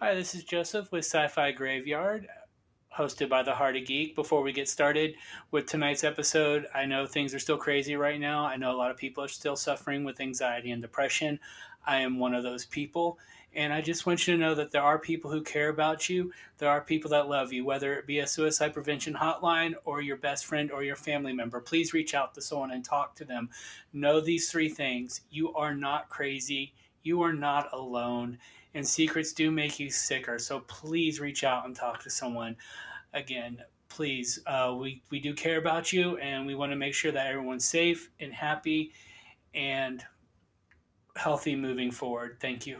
[0.00, 2.28] Hi, this is Joseph with Sci Fi Graveyard,
[2.96, 4.14] hosted by the Heart of Geek.
[4.14, 5.16] Before we get started
[5.50, 8.44] with tonight's episode, I know things are still crazy right now.
[8.44, 11.40] I know a lot of people are still suffering with anxiety and depression.
[11.84, 13.18] I am one of those people.
[13.56, 16.32] And I just want you to know that there are people who care about you.
[16.58, 20.16] There are people that love you, whether it be a suicide prevention hotline or your
[20.16, 21.60] best friend or your family member.
[21.60, 23.50] Please reach out to someone and talk to them.
[23.92, 26.72] Know these three things you are not crazy,
[27.02, 28.38] you are not alone
[28.74, 30.38] and secrets do make you sicker.
[30.38, 32.56] So please reach out and talk to someone.
[33.14, 37.12] Again, please, uh, we, we do care about you and we want to make sure
[37.12, 38.92] that everyone's safe and happy
[39.54, 40.04] and
[41.16, 42.36] healthy moving forward.
[42.40, 42.78] Thank you.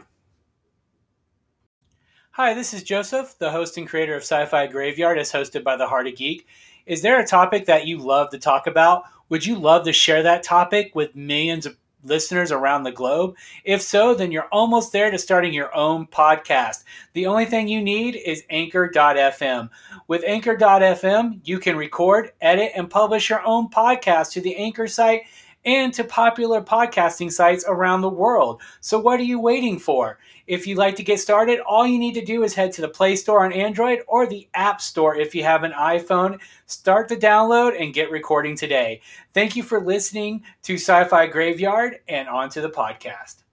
[2.31, 5.75] Hi, this is Joseph, the host and creator of Sci Fi Graveyard, as hosted by
[5.75, 6.47] the Heart of Geek.
[6.85, 9.03] Is there a topic that you love to talk about?
[9.27, 13.35] Would you love to share that topic with millions of listeners around the globe?
[13.63, 16.83] If so, then you're almost there to starting your own podcast.
[17.13, 19.69] The only thing you need is anchor.fm.
[20.07, 25.23] With anchor.fm, you can record, edit, and publish your own podcast to the Anchor site
[25.65, 28.61] and to popular podcasting sites around the world.
[28.79, 30.19] So, what are you waiting for?
[30.47, 32.87] If you'd like to get started, all you need to do is head to the
[32.87, 36.39] Play Store on Android or the App Store if you have an iPhone.
[36.65, 39.01] Start the download and get recording today.
[39.33, 43.43] Thank you for listening to Sci Fi Graveyard and on to the podcast.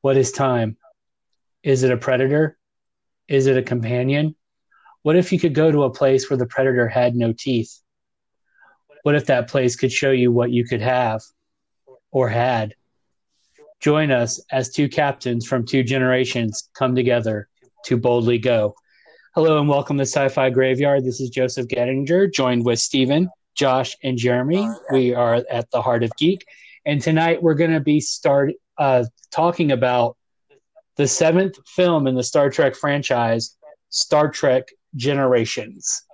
[0.00, 0.76] What is time?
[1.62, 2.58] Is it a predator?
[3.28, 4.34] Is it a companion?
[5.02, 7.80] What if you could go to a place where the predator had no teeth?
[9.04, 11.20] What if that place could show you what you could have
[12.10, 12.74] or had?
[13.78, 17.50] Join us as two captains from two generations come together
[17.84, 18.74] to boldly go.
[19.34, 21.04] Hello and welcome to Sci Fi Graveyard.
[21.04, 24.66] This is Joseph Gettinger, joined with Stephen, Josh, and Jeremy.
[24.90, 26.42] We are at the Heart of Geek.
[26.86, 30.16] And tonight we're going to be start uh, talking about
[30.96, 33.54] the seventh film in the Star Trek franchise,
[33.90, 36.04] Star Trek Generations.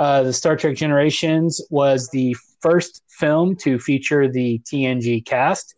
[0.00, 5.74] Uh, the Star Trek Generations was the first film to feature the TNG cast.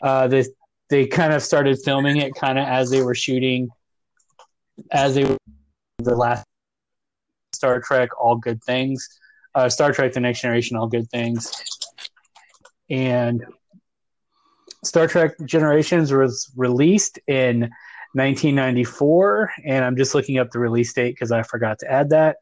[0.00, 0.48] Uh, the
[0.88, 3.68] they kind of started filming it kind of as they were shooting
[4.92, 5.36] as they were
[5.98, 6.44] the last
[7.54, 9.08] Star Trek All Good Things,
[9.56, 11.50] uh, Star Trek The Next Generation All Good Things,
[12.88, 13.44] and
[14.84, 17.62] Star Trek Generations was released in
[18.12, 22.36] 1994, and I'm just looking up the release date because I forgot to add that,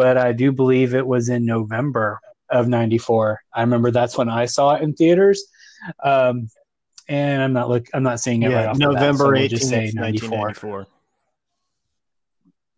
[0.00, 3.38] but I do believe it was in November of '94.
[3.52, 5.44] I remember that's when I saw it in theaters.
[6.02, 6.48] Um,
[7.06, 7.84] and I'm not look.
[7.92, 10.86] I'm not seeing it yeah, right off November bat, so just say 94.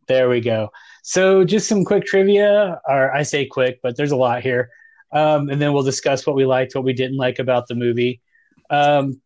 [0.09, 0.71] There we go.
[1.05, 4.71] So just some quick trivia, or I say quick, but there's a lot here,
[5.13, 8.21] um, and then we'll discuss what we liked, what we didn't like about the movie.
[8.69, 9.21] Um,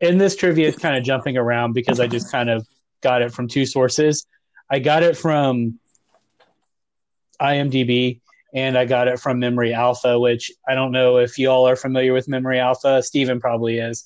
[0.00, 2.66] and this trivia is kind of jumping around because I just kind of
[3.02, 4.26] got it from two sources.
[4.70, 5.78] I got it from
[7.40, 8.20] IMDb
[8.54, 12.12] and I got it from Memory Alpha, which I don't know if y'all are familiar
[12.12, 13.02] with Memory Alpha.
[13.02, 14.04] Steven probably is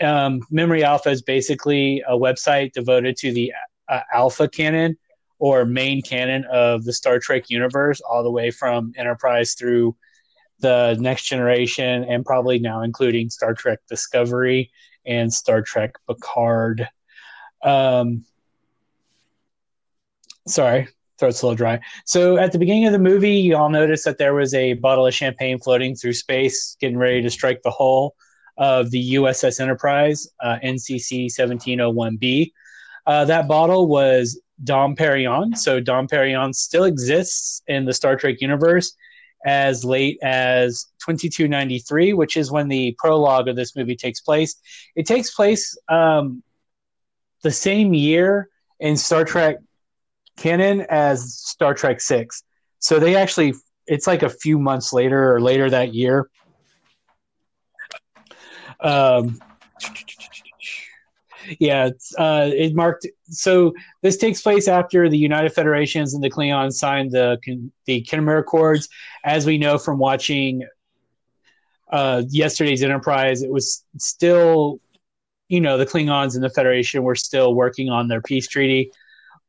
[0.00, 3.52] um, Memory Alpha is basically a website devoted to the
[3.88, 4.96] uh, alpha canon
[5.38, 9.96] or main canon of the Star Trek universe, all the way from Enterprise through
[10.60, 14.70] the Next Generation, and probably now including Star Trek Discovery
[15.04, 16.88] and Star Trek Picard.
[17.62, 18.24] Um,
[20.46, 20.88] sorry,
[21.18, 21.80] throat's a little dry.
[22.04, 25.06] So at the beginning of the movie, you all noticed that there was a bottle
[25.06, 28.14] of champagne floating through space, getting ready to strike the hull
[28.58, 32.52] of the USS Enterprise, uh, NCC 1701B.
[33.06, 35.56] Uh, that bottle was Dom Perignon.
[35.56, 38.94] So Dom Perignon still exists in the Star Trek universe
[39.44, 44.56] as late as 2293, which is when the prologue of this movie takes place.
[44.96, 46.42] It takes place um,
[47.42, 48.48] the same year
[48.80, 49.58] in Star Trek
[50.36, 52.42] canon as Star Trek 6.
[52.78, 53.54] So they actually,
[53.86, 56.28] it's like a few months later or later that year
[58.80, 59.38] um,
[61.58, 63.06] yeah, uh, it marked.
[63.28, 63.72] So
[64.02, 67.38] this takes place after the United Federations and the Klingons signed the
[67.86, 68.88] the Khitomer Accords.
[69.24, 70.66] As we know from watching
[71.90, 74.80] uh, yesterday's Enterprise, it was still,
[75.48, 78.90] you know, the Klingons and the Federation were still working on their peace treaty.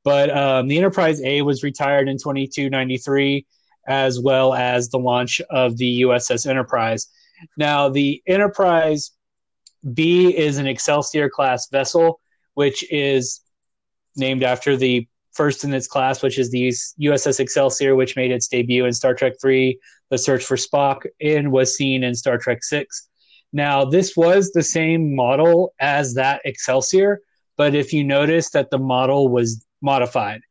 [0.07, 3.45] But um, the Enterprise A was retired in 2293,
[3.89, 7.07] as well as the launch of the USS Enterprise.
[7.57, 9.11] Now, the Enterprise
[9.93, 12.21] B is an Excelsior class vessel,
[12.53, 13.41] which is
[14.15, 16.69] named after the first in its class, which is the
[17.01, 19.77] USS Excelsior, which made its debut in Star Trek III,
[20.09, 22.85] The Search for Spock, and was seen in Star Trek VI.
[23.51, 27.19] Now, this was the same model as that Excelsior,
[27.57, 30.41] but if you notice that the model was modified,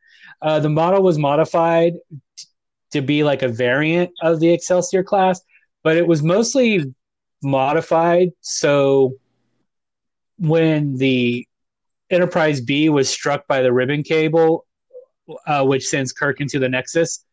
[0.43, 1.94] uh, the model was modified
[2.37, 2.46] t-
[2.93, 5.40] to be like a variant of the Excelsior class,
[5.82, 6.94] but it was mostly
[7.43, 9.14] modified so
[10.38, 11.46] when the
[12.11, 14.64] Enterprise B was struck by the ribbon cable,
[15.46, 17.25] uh, which sends Kirk into the Nexus,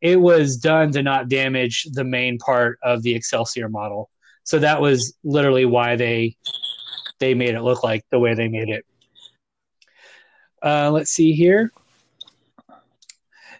[0.00, 4.10] it was done to not damage the main part of the Excelsior model.
[4.44, 6.36] So that was literally why they
[7.18, 8.84] they made it look like the way they made it.
[10.62, 11.72] Uh, let's see here.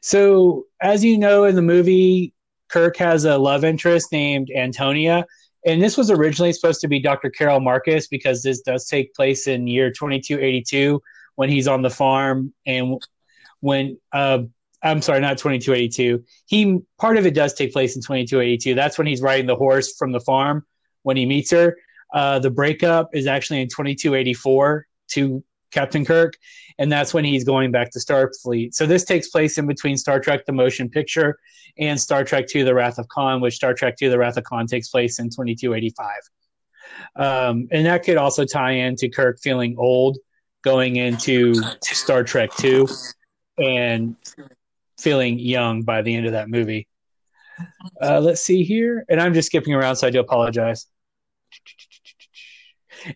[0.03, 2.33] So, as you know, in the movie,
[2.69, 5.27] Kirk has a love interest named Antonia,
[5.67, 7.31] and this was originally supposed to be Dr.
[7.31, 11.03] Carol Marcus because this does take place in year 2282
[11.35, 12.97] when he's on the farm and
[13.61, 14.41] when uh,
[14.83, 16.25] I'm sorry, not 2282.
[16.47, 18.75] He part of it does take place in 2282.
[18.75, 20.65] That's when he's riding the horse from the farm
[21.03, 21.77] when he meets her.
[22.13, 26.35] Uh, the breakup is actually in 2284 to Captain Kirk,
[26.79, 28.75] and that's when he's going back to Starfleet.
[28.75, 31.39] So this takes place in between Star Trek: The Motion Picture
[31.79, 34.45] and Star Trek II: The Wrath of Khan, which Star Trek II: The Wrath of
[34.45, 36.11] Khan takes place in 2285.
[37.17, 40.19] Um, and that could also tie into Kirk feeling old
[40.63, 42.87] going into Star Trek II
[43.59, 44.17] and
[44.99, 46.87] feeling young by the end of that movie.
[48.01, 50.87] Uh, let's see here, and I'm just skipping around, so I do apologize.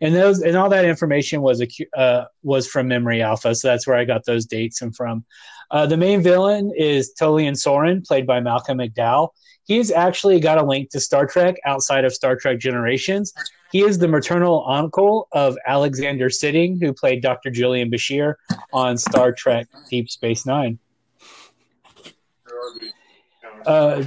[0.00, 3.86] And those and all that information was a uh, was from Memory Alpha, so that's
[3.86, 5.24] where I got those dates and from.
[5.70, 9.30] Uh, the main villain is Tolian Soran, played by Malcolm McDowell.
[9.64, 13.32] He's actually got a link to Star Trek outside of Star Trek Generations.
[13.72, 17.50] He is the maternal uncle of Alexander Siddig, who played Dr.
[17.50, 18.34] Julian Bashir
[18.72, 20.78] on Star Trek Deep Space Nine.
[23.66, 24.04] Uh,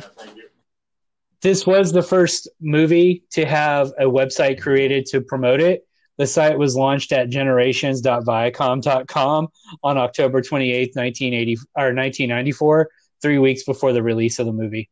[1.41, 5.87] this was the first movie to have a website created to promote it.
[6.17, 9.47] The site was launched at generations.viacom.com
[9.83, 12.89] on October 28, 1980, or 1994,
[13.21, 14.89] three weeks before the release of the movie.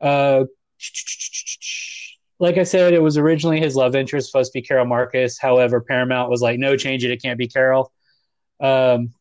[0.00, 0.44] Uh,
[2.38, 5.36] like I said, it was originally his love interest supposed to be Carol Marcus.
[5.38, 7.10] However, Paramount was like, no, change it.
[7.10, 7.92] It can't be Carol.
[8.60, 9.12] Um,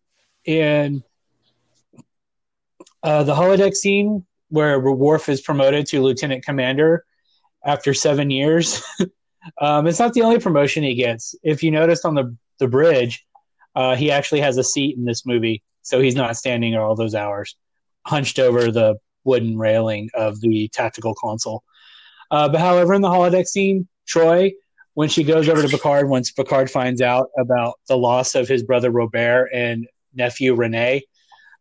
[0.46, 1.02] and
[3.02, 7.06] uh, the holodeck scene where Worf is promoted to lieutenant commander
[7.66, 8.84] after seven years.
[9.62, 11.36] um, it's not the only promotion he gets.
[11.44, 13.26] If you noticed on the the bridge,
[13.76, 17.16] uh, he actually has a seat in this movie, so he's not standing all those
[17.16, 17.56] hours,
[18.06, 21.64] hunched over the wooden railing of the tactical console.
[22.32, 24.52] Uh, but however, in the holodeck scene, Troi,
[24.94, 28.64] when she goes over to Picard, once Picard finds out about the loss of his
[28.64, 31.02] brother Robert and nephew Rene,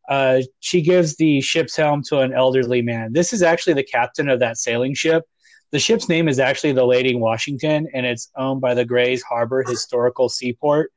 [0.09, 3.13] uh, she gives the ship's helm to an elderly man.
[3.13, 5.25] This is actually the captain of that sailing ship.
[5.71, 9.63] The ship's name is actually the Lady Washington, and it's owned by the Grays Harbor
[9.63, 10.93] Historical Seaport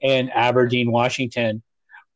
[0.00, 1.60] in Aberdeen, Washington,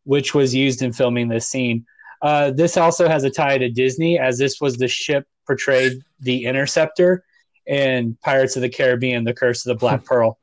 [0.05, 1.85] which was used in filming this scene.
[2.23, 6.45] Uh, this also has a tie to Disney, as this was the ship portrayed the
[6.45, 7.25] Interceptor
[7.67, 10.39] in Pirates of the Caribbean: The Curse of the Black Pearl.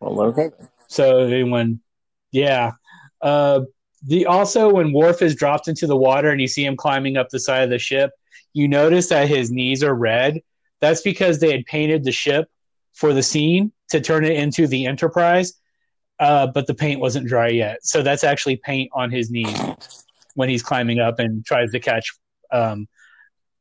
[0.00, 0.50] Well, okay.
[0.88, 1.80] So anyone,
[2.30, 2.72] yeah.
[3.20, 3.60] Uh,
[4.02, 7.28] the also when Worf is dropped into the water and you see him climbing up
[7.28, 8.10] the side of the ship,
[8.52, 10.40] you notice that his knees are red.
[10.80, 12.50] That's because they had painted the ship
[12.92, 15.54] for the scene to turn it into the Enterprise,
[16.18, 17.84] uh, but the paint wasn't dry yet.
[17.84, 19.56] So that's actually paint on his knees
[20.34, 22.12] when he's climbing up and tries to catch
[22.50, 22.88] um,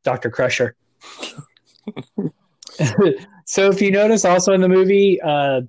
[0.03, 0.75] Doctor Crusher.
[3.45, 5.62] so if you notice, also in the movie, uh,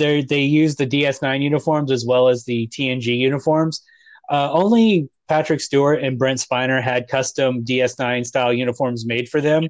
[0.00, 3.82] they they use the DS9 uniforms as well as the TNG uniforms.
[4.28, 9.68] Uh, only Patrick Stewart and Brent Spiner had custom DS9 style uniforms made for them.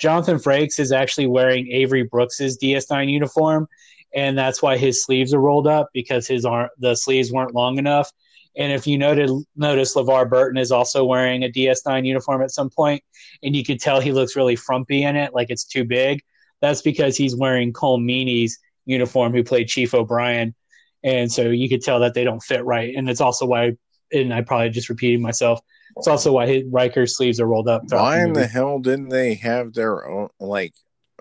[0.00, 3.66] Jonathan Frakes is actually wearing Avery Brooks's DS9 uniform,
[4.14, 7.78] and that's why his sleeves are rolled up because his arm, the sleeves weren't long
[7.78, 8.10] enough.
[8.56, 12.70] And if you noted, notice LeVar Burton is also wearing a DS9 uniform at some
[12.70, 13.02] point,
[13.42, 16.22] and you could tell he looks really frumpy in it, like it's too big.
[16.60, 20.54] That's because he's wearing Colm Meaney's uniform who played Chief O'Brien,
[21.02, 22.94] and so you could tell that they don't fit right.
[22.94, 23.76] And it's also why,
[24.12, 25.60] and I probably just repeated myself.
[25.96, 27.82] It's also why his, Riker's sleeves are rolled up.
[27.88, 30.28] Why in the hell didn't they have their own?
[30.38, 30.74] Like,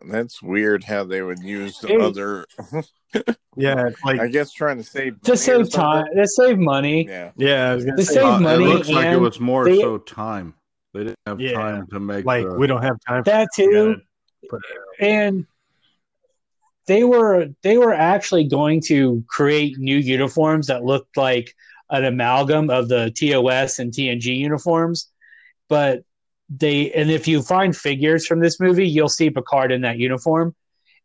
[0.05, 2.45] that's weird how they would use it, other.
[3.55, 7.07] yeah, like I guess trying to save to save time, to save money.
[7.07, 7.75] Yeah, yeah.
[7.75, 8.63] To save uh, money.
[8.63, 10.53] It looks like it was more they, so time.
[10.93, 13.23] They didn't have yeah, time to make like the, we don't have time.
[13.23, 13.97] That too,
[14.99, 15.45] and
[16.89, 21.55] they were they were actually going to create new uniforms that looked like
[21.91, 25.07] an amalgam of the TOS and TNG uniforms,
[25.69, 26.03] but
[26.49, 30.55] they and if you find figures from this movie, you'll see Picard in that uniform,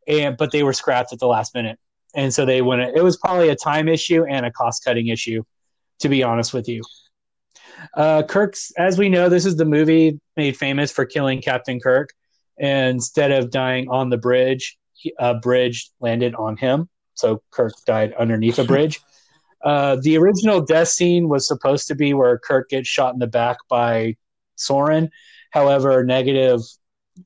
[0.09, 1.79] and but they were scrapped at the last minute.
[2.15, 2.97] and so they went.
[2.97, 5.43] It was probably a time issue and a cost cutting issue,
[5.99, 6.83] to be honest with you.
[7.93, 12.09] Uh, Kirk's, as we know, this is the movie made famous for killing Captain Kirk.
[12.57, 14.79] Instead of dying on the bridge,
[15.19, 16.89] a bridge landed on him.
[17.15, 19.01] So Kirk died underneath a bridge.
[19.65, 23.27] Uh, the original death scene was supposed to be where Kirk gets shot in the
[23.27, 24.15] back by
[24.59, 25.09] Soran.
[25.53, 26.61] However, negative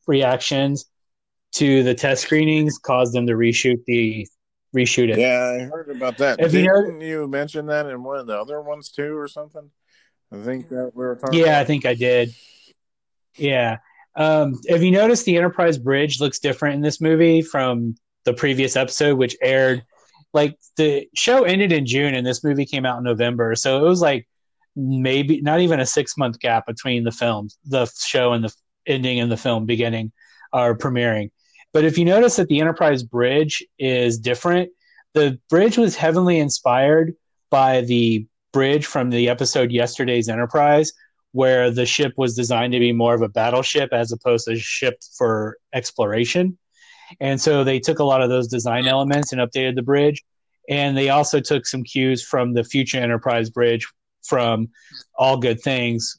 [0.06, 0.84] reactions
[1.54, 4.24] to the test screenings caused them to reshoot the
[4.72, 5.18] reshoot it.
[5.18, 6.38] Yeah, I heard about that.
[6.38, 9.26] If you Didn't know- you, mention that in one of the other ones too, or
[9.26, 9.72] something?
[10.30, 11.40] I think that we were talking.
[11.40, 12.32] Yeah, I think I did.
[13.34, 13.78] Yeah.
[14.18, 17.94] Um, if you notice, the Enterprise Bridge looks different in this movie from
[18.24, 19.84] the previous episode, which aired
[20.34, 23.54] like the show ended in June and this movie came out in November.
[23.54, 24.28] So it was like
[24.76, 28.52] maybe not even a six month gap between the films, the show and the
[28.86, 30.12] ending and the film beginning
[30.52, 31.30] or premiering.
[31.72, 34.70] But if you notice that the Enterprise Bridge is different,
[35.14, 37.14] the bridge was heavily inspired
[37.50, 40.92] by the bridge from the episode Yesterday's Enterprise,
[41.32, 44.58] where the ship was designed to be more of a battleship as opposed to a
[44.58, 46.58] ship for exploration.
[47.20, 50.24] And so they took a lot of those design elements and updated the bridge.
[50.68, 53.86] And they also took some cues from the future Enterprise bridge
[54.22, 54.68] from
[55.14, 56.18] All Good Things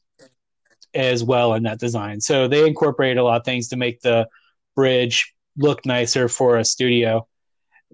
[0.93, 2.19] as well in that design.
[2.19, 4.27] So they incorporated a lot of things to make the
[4.75, 7.27] bridge look nicer for a studio.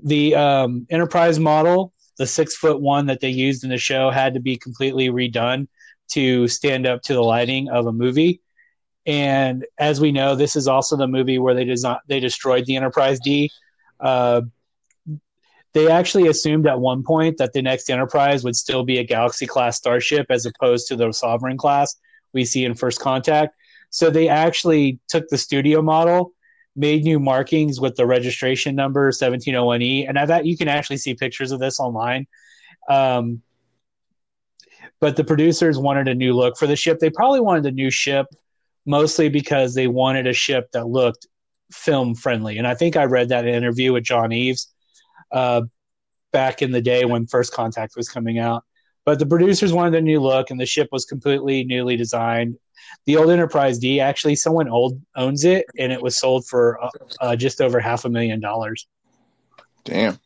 [0.01, 4.33] The um, Enterprise model, the six foot one that they used in the show, had
[4.35, 5.67] to be completely redone
[6.09, 8.41] to stand up to the lighting of a movie.
[9.05, 12.75] And as we know, this is also the movie where they design, they destroyed the
[12.75, 13.51] Enterprise D.
[13.99, 14.41] Uh,
[15.73, 19.45] they actually assumed at one point that the next Enterprise would still be a Galaxy
[19.45, 21.95] class starship as opposed to the Sovereign class
[22.33, 23.53] we see in First Contact.
[23.89, 26.31] So they actually took the studio model,
[26.75, 31.13] made new markings with the registration number 1701E, and I thought you can actually see
[31.13, 32.25] pictures of this online.
[32.89, 33.41] Um,
[34.99, 36.99] but the producers wanted a new look for the ship.
[36.99, 38.27] They probably wanted a new ship,
[38.85, 41.27] mostly because they wanted a ship that looked
[41.71, 42.57] film friendly.
[42.57, 44.73] And I think I read that in an interview with John Eaves
[45.31, 45.63] uh,
[46.31, 48.63] back in the day when First Contact was coming out.
[49.05, 52.57] But the producers wanted a new look, and the ship was completely newly designed.
[53.05, 56.89] The old Enterprise D, actually, someone old owns it, and it was sold for uh,
[57.21, 58.87] uh, just over half a million dollars.
[59.83, 60.19] Damn.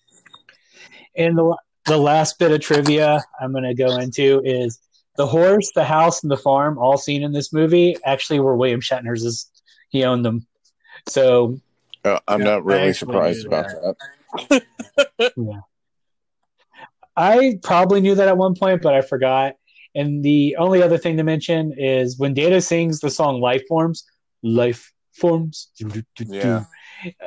[1.16, 1.58] And the
[1.90, 4.80] the last bit of trivia I'm going to go into is
[5.18, 8.80] the horse, the house, and the farm, all seen in this movie, actually were William
[8.80, 9.50] Shatner's.
[9.90, 10.48] He owned them.
[11.08, 11.60] So
[12.06, 13.68] Uh, I'm Yeah, not really surprised about
[14.50, 14.64] that.
[17.18, 19.56] I probably knew that at one point, but I forgot.
[19.96, 24.06] And the only other thing to mention is when Data sings the song Life Forms,
[24.44, 25.70] Life Forms.
[26.20, 26.66] Yeah.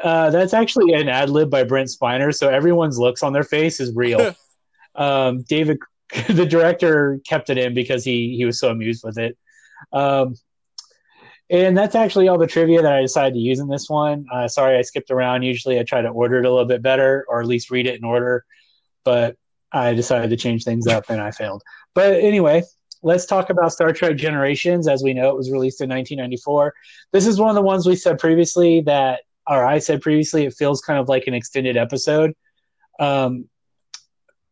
[0.02, 3.80] Uh, that's actually an ad lib by Brent Spiner, so everyone's looks on their face
[3.80, 4.34] is real.
[4.94, 5.78] um, David,
[6.28, 9.36] the director, kept it in because he he was so amused with it.
[9.92, 10.36] Um,
[11.50, 14.26] and that's actually all the trivia that I decided to use in this one.
[14.32, 15.42] Uh, sorry, I skipped around.
[15.42, 17.96] Usually, I try to order it a little bit better, or at least read it
[17.96, 18.44] in order.
[19.04, 19.36] But
[19.70, 21.62] I decided to change things up, and I failed.
[21.94, 22.62] But anyway,
[23.02, 24.88] let's talk about Star Trek Generations.
[24.88, 26.72] As we know, it was released in 1994.
[27.12, 30.54] This is one of the ones we said previously that, or I said previously, it
[30.54, 32.32] feels kind of like an extended episode.
[32.98, 33.48] Um,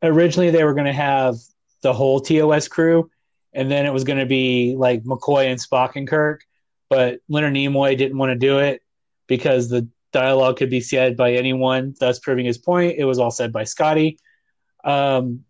[0.03, 1.37] originally, they were going to have
[1.83, 3.11] the whole TOS crew,
[3.53, 6.45] and then it was going to be like McCoy and Spock and Kirk.
[6.89, 8.83] But Leonard Nimoy didn't want to do it
[9.27, 12.97] because the dialogue could be said by anyone, thus proving his point.
[12.99, 14.19] It was all said by Scotty.
[14.85, 15.45] Um,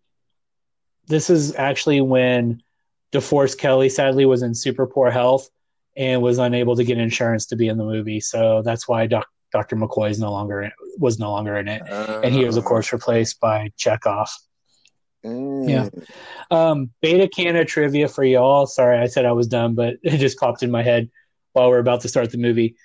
[1.07, 2.61] this is actually when
[3.11, 5.49] DeForest Kelley sadly was in super poor health
[5.97, 8.19] and was unable to get insurance to be in the movie.
[8.19, 9.75] So that's why Doc, Dr.
[9.75, 13.39] McCoy is no longer was no longer in it, and he was of course replaced
[13.39, 14.29] by Chekov.
[15.25, 15.69] Mm.
[15.69, 15.89] Yeah.
[16.49, 18.65] Um, Beta Cana trivia for y'all.
[18.65, 21.09] Sorry, I said I was done, but it just popped in my head
[21.53, 22.75] while we're about to start the movie.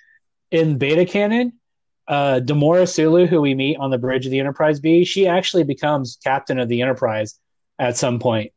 [0.51, 1.53] In Beta Canon,
[2.07, 5.63] uh, Demora Sulu, who we meet on the bridge of the Enterprise B, she actually
[5.63, 7.39] becomes captain of the Enterprise
[7.79, 8.51] at some point.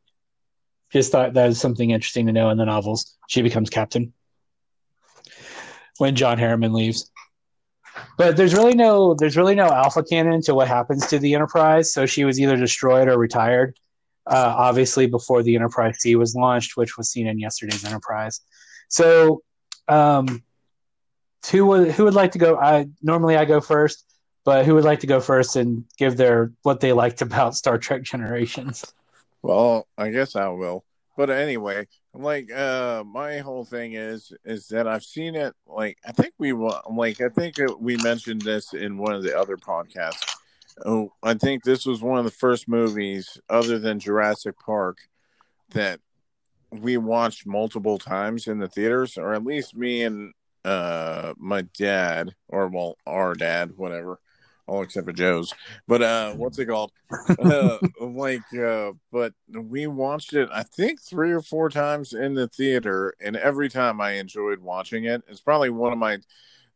[0.91, 3.17] Just thought that was something interesting to know in the novels.
[3.27, 4.13] She becomes captain
[5.97, 7.10] when John Harriman leaves.
[8.17, 11.93] But there's really no there's really no alpha canon to what happens to the Enterprise.
[11.93, 13.77] So she was either destroyed or retired.
[14.27, 18.41] Uh, obviously, before the Enterprise C was launched, which was seen in yesterday's Enterprise.
[18.87, 19.41] So,
[19.87, 20.43] um,
[21.49, 22.57] who would who would like to go?
[22.57, 24.05] I normally I go first,
[24.45, 27.77] but who would like to go first and give their what they liked about Star
[27.77, 28.85] Trek Generations?
[29.41, 30.83] Well, I guess I will.
[31.21, 31.85] But anyway,
[32.15, 36.51] like uh my whole thing is is that I've seen it like I think we
[36.51, 40.23] like I think we mentioned this in one of the other podcasts.
[40.83, 44.97] oh, I think this was one of the first movies, other than Jurassic Park,
[45.75, 45.99] that
[46.71, 50.33] we watched multiple times in the theaters, or at least me and
[50.65, 54.19] uh my dad, or well, our dad, whatever,
[54.67, 55.53] all except for Joe's.
[55.87, 56.91] But uh, what's it called?
[57.39, 62.47] uh, like, uh, but we watched it, I think, three or four times in the
[62.47, 65.23] theater, and every time I enjoyed watching it.
[65.27, 66.19] It's probably one of my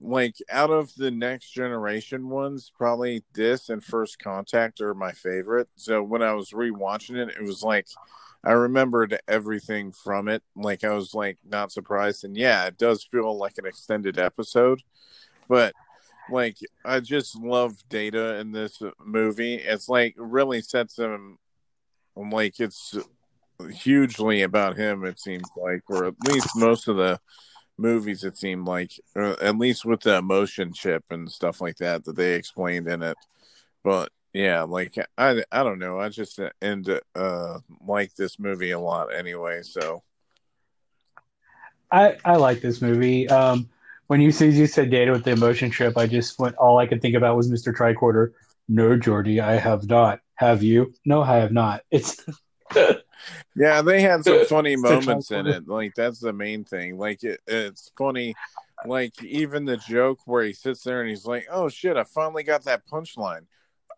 [0.01, 5.69] like out of the next generation ones, probably this and First Contact are my favorite.
[5.77, 7.87] So when I was rewatching it, it was like
[8.43, 10.43] I remembered everything from it.
[10.55, 14.83] Like I was like not surprised, and yeah, it does feel like an extended episode,
[15.47, 15.73] but
[16.29, 19.55] like I just love Data in this movie.
[19.55, 21.37] It's like really sets him
[22.15, 22.97] like it's
[23.71, 25.05] hugely about him.
[25.05, 27.19] It seems like, or at least most of the
[27.77, 32.03] movies it seemed like uh, at least with the emotion chip and stuff like that
[32.05, 33.17] that they explained in it
[33.83, 38.79] but yeah like i i don't know i just end uh like this movie a
[38.79, 40.01] lot anyway so
[41.91, 43.67] i i like this movie um
[44.07, 46.85] when you said you said data with the emotion trip i just went all i
[46.85, 48.33] could think about was mr tricorder
[48.67, 52.23] no Geordi i have not have you no i have not it's
[53.55, 55.67] yeah, they had some funny moments in it.
[55.67, 56.97] Like that's the main thing.
[56.97, 58.35] Like it, it's funny.
[58.85, 62.43] Like even the joke where he sits there and he's like, "Oh shit, I finally
[62.43, 63.45] got that punchline.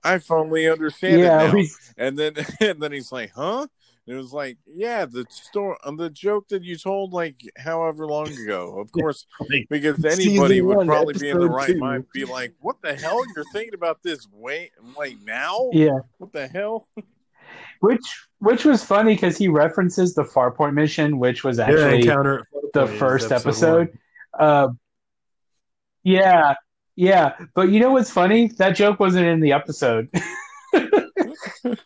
[0.03, 1.63] I finally understand yeah, it now."
[1.97, 3.67] And then and then he's like, "Huh?"
[4.07, 8.29] It was like, yeah, the story, um, the joke that you told like however long
[8.29, 8.79] ago.
[8.79, 9.27] Of course,
[9.69, 11.77] because anybody would one, probably be in the right two.
[11.77, 13.21] mind, be like, "What the hell?
[13.35, 15.69] You're thinking about this way like now?
[15.73, 16.87] Yeah, what the hell?"
[17.81, 22.37] which which was funny because he references the Farpoint mission, which was actually yeah,
[22.73, 23.89] the first episode.
[24.39, 24.69] Uh,
[26.03, 26.53] yeah,
[26.95, 28.47] yeah, but you know what's funny?
[28.57, 30.09] That joke wasn't in the episode.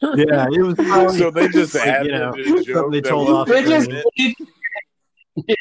[0.01, 0.75] yeah, it was.
[0.75, 1.17] Funny.
[1.17, 2.91] So they just like, added you know, a joke.
[2.91, 3.47] They told off.
[3.47, 4.35] They just, it,
[5.47, 5.55] yeah.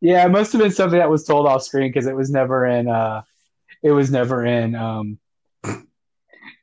[0.00, 2.66] yeah, it must have been something that was told off screen because it was never
[2.66, 2.88] in.
[2.88, 3.22] uh
[3.82, 4.74] It was never in.
[4.74, 5.18] um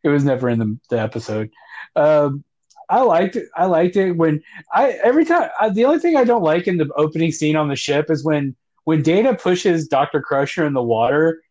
[0.04, 1.50] It was never in the, the episode.
[1.96, 2.44] Um,
[2.90, 3.48] I liked it.
[3.56, 5.50] I liked it when I every time.
[5.60, 8.24] I, the only thing I don't like in the opening scene on the ship is
[8.24, 11.42] when when Data pushes Doctor Crusher in the water.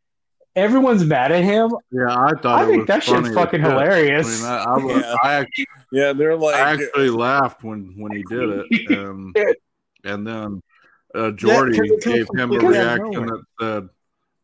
[0.55, 1.75] Everyone's mad at him.
[1.91, 2.63] Yeah, I thought.
[2.63, 4.45] I think that shit's fucking hilarious.
[4.45, 5.15] I, mean, I, I, was, yeah.
[5.23, 6.55] I actually, yeah, they're like.
[6.55, 9.33] I actually laughed when when he did it, um,
[10.05, 10.63] and then
[11.15, 13.89] uh, Geordi yeah, gave him a reaction that said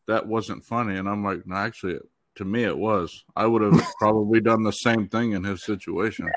[0.06, 1.98] that wasn't funny, and I'm like, no, actually,
[2.36, 3.24] to me it was.
[3.36, 6.30] I would have probably done the same thing in his situation.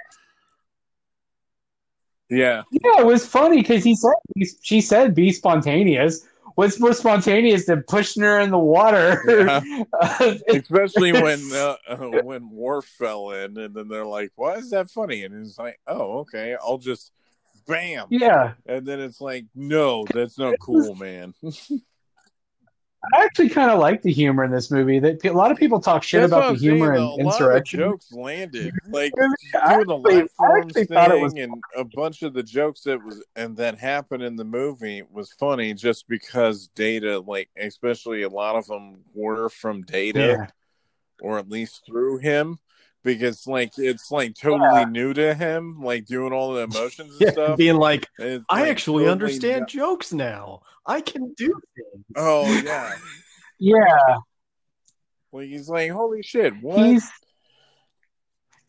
[2.29, 2.63] Yeah.
[2.71, 4.13] Yeah, it was funny because he said
[4.61, 6.25] she said be spontaneous.
[6.55, 9.21] What's more spontaneous than pushing her in the water?
[9.27, 10.33] Yeah.
[10.47, 14.89] Especially when uh, uh, when Worf fell in, and then they're like, "Why is that
[14.89, 17.11] funny?" And it's like, "Oh, okay, I'll just."
[17.67, 18.07] Bam.
[18.09, 18.53] Yeah.
[18.65, 21.35] And then it's like, no, that's not cool, man.
[23.13, 24.99] I actually kind of like the humor in this movie.
[24.99, 27.79] That a lot of people talk shit That's about the humor and insurrection.
[27.79, 31.33] jokes landed, like doing the life forms thing, was...
[31.33, 35.33] and a bunch of the jokes that was and that happened in the movie was
[35.33, 40.47] funny, just because Data, like especially a lot of them were from Data, yeah.
[41.21, 42.59] or at least through him
[43.03, 44.85] because like it's like totally yeah.
[44.85, 47.57] new to him, like doing all the emotions and yeah, stuff.
[47.57, 50.61] Being like, I like actually totally understand jokes now.
[50.85, 52.05] I can do things.
[52.15, 52.93] Oh yeah.
[53.59, 54.17] yeah.
[55.31, 56.85] Like he's like, holy shit, what?
[56.85, 57.09] He's,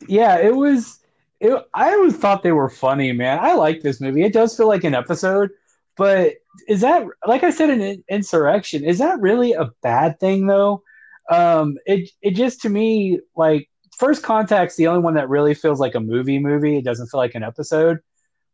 [0.09, 1.01] yeah, it was
[1.41, 3.41] it, I always thought they were funny, man.
[3.41, 4.23] I like this movie.
[4.23, 5.51] It does feel like an episode,
[5.97, 6.35] but
[6.69, 10.83] is that like I said in Insurrection, is that really a bad thing though?
[11.31, 13.69] Um it it just to me like
[14.03, 16.77] First Contact's the only one that really feels like a movie movie.
[16.77, 18.01] It doesn't feel like an episode.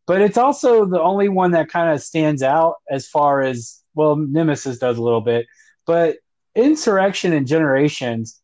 [0.07, 4.17] But it's also the only one that kind of stands out as far as well,
[4.17, 5.47] Nemesis does a little bit.
[5.87, 6.17] But
[6.55, 8.43] Insurrection and Generations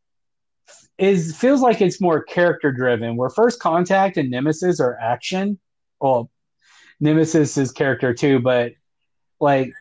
[0.97, 5.59] is feels like it's more character driven, where First Contact and Nemesis are action.
[6.01, 6.31] Well,
[7.01, 8.73] Nemesis is character too, but
[9.41, 9.75] like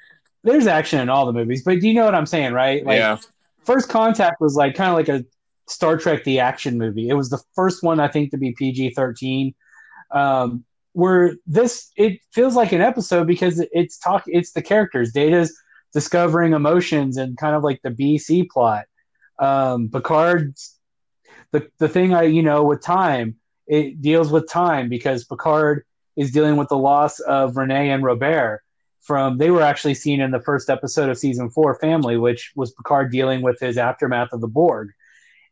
[0.43, 1.63] there's action in all the movies.
[1.63, 2.85] But do you know what I'm saying, right?
[2.85, 3.17] Like yeah.
[3.63, 5.25] First Contact was like kind of like a
[5.67, 7.09] Star Trek the action movie.
[7.09, 9.53] It was the first one I think to be PG thirteen.
[10.11, 15.11] Um, where this it feels like an episode because it's talk it's the characters.
[15.11, 15.57] Data's
[15.91, 18.85] discovering emotions and kind of like the BC plot.
[19.39, 20.77] Um, Picard's
[21.51, 23.35] the the thing I you know with time
[23.67, 28.61] it deals with time because Picard is dealing with the loss of René and Robert
[29.01, 32.71] from they were actually seen in the first episode of season four family which was
[32.73, 34.91] Picard dealing with his aftermath of the Borg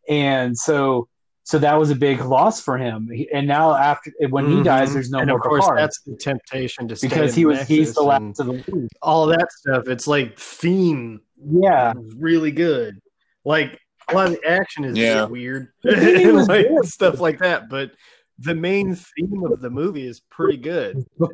[0.08, 1.08] and so
[1.44, 3.10] so that was a big loss for him.
[3.34, 4.64] And now after when he mm-hmm.
[4.64, 5.38] dies, there's no and more.
[5.38, 5.80] Of course, Picard.
[5.80, 8.88] that's the temptation to because he was he's the last of the league.
[9.02, 9.88] All that stuff.
[9.88, 11.22] It's like theme.
[11.44, 13.00] Yeah, really good.
[13.44, 15.26] Like a lot of the action is yeah.
[15.26, 17.70] weird, like, stuff like that.
[17.70, 17.92] But
[18.40, 21.06] the main theme of the movie is pretty good.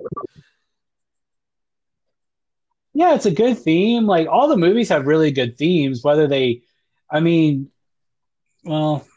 [2.93, 4.06] yeah, it's a good theme.
[4.06, 6.62] Like all the movies have really good themes, whether they,
[7.10, 7.71] I mean,
[8.67, 9.08] well,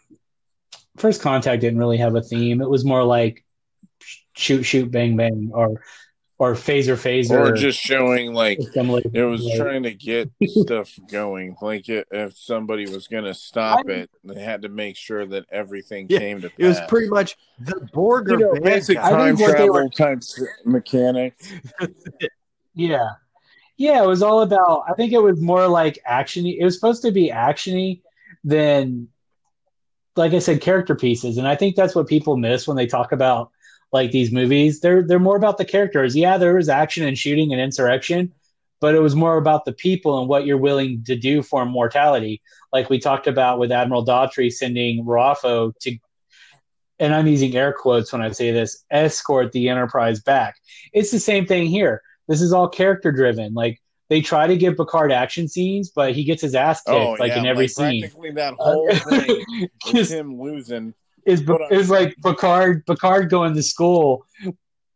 [0.96, 2.60] First Contact didn't really have a theme.
[2.60, 3.44] It was more like
[4.34, 5.80] shoot, shoot, bang, bang, or
[6.38, 11.54] or phaser, phaser, or just showing like it was like, trying to get stuff going.
[11.60, 15.26] Like it, if somebody was going to stop I, it, they had to make sure
[15.26, 16.48] that everything yeah, came to.
[16.48, 16.58] Pass.
[16.58, 20.22] It was pretty much the Borg you know, basic time travel were, type
[20.64, 21.52] mechanics.
[22.74, 23.08] yeah,
[23.76, 24.84] yeah, it was all about.
[24.88, 26.56] I think it was more like actiony.
[26.58, 28.00] It was supposed to be actiony
[28.44, 29.08] than
[30.16, 33.12] like I said, character pieces, and I think that's what people miss when they talk
[33.12, 33.50] about
[33.92, 34.80] like these movies.
[34.80, 36.16] They're they're more about the characters.
[36.16, 38.32] Yeah, there was action and shooting and insurrection,
[38.80, 42.42] but it was more about the people and what you're willing to do for mortality.
[42.72, 45.98] Like we talked about with Admiral Dougherty sending Ru'afo to,
[46.98, 50.56] and I'm using air quotes when I say this, escort the Enterprise back.
[50.92, 52.02] It's the same thing here.
[52.28, 53.54] This is all character driven.
[53.54, 53.79] Like
[54.10, 57.28] they try to give Picard action scenes, but he gets his ass kicked oh, like
[57.28, 58.00] yeah, in every like scene.
[58.02, 60.92] Practically that whole thing is him losing.
[61.24, 64.26] Is is like Picard Picard going to school,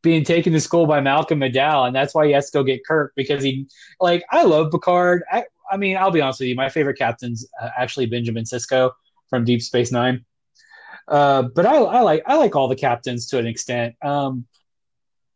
[0.02, 2.84] being taken to school by Malcolm McDowell, and that's why he has to go get
[2.84, 3.68] Kirk because he
[4.00, 5.22] like I love Picard.
[5.30, 8.90] I, I mean, I'll be honest with you, my favorite captain's uh, actually Benjamin Sisko
[9.30, 10.24] from Deep Space Nine.
[11.06, 13.94] Uh, but I, I like I like all the captains to an extent.
[14.02, 14.46] Um,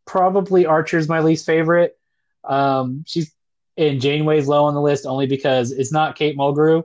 [0.05, 1.97] probably Archer's my least favorite.
[2.43, 3.31] Um, she's
[3.79, 6.83] and Janeway's low on the list only because it's not Kate Mulgrew,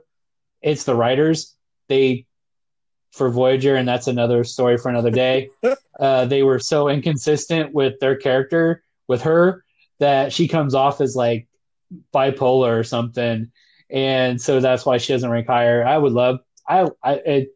[0.61, 1.53] it's the writers.
[1.89, 2.25] They
[3.11, 5.49] for Voyager, and that's another story for another day.
[5.99, 9.63] uh, they were so inconsistent with their character with her
[9.99, 11.47] that she comes off as like
[12.13, 13.51] bipolar or something,
[13.89, 15.85] and so that's why she doesn't rank higher.
[15.85, 16.39] I would love.
[16.67, 17.47] I I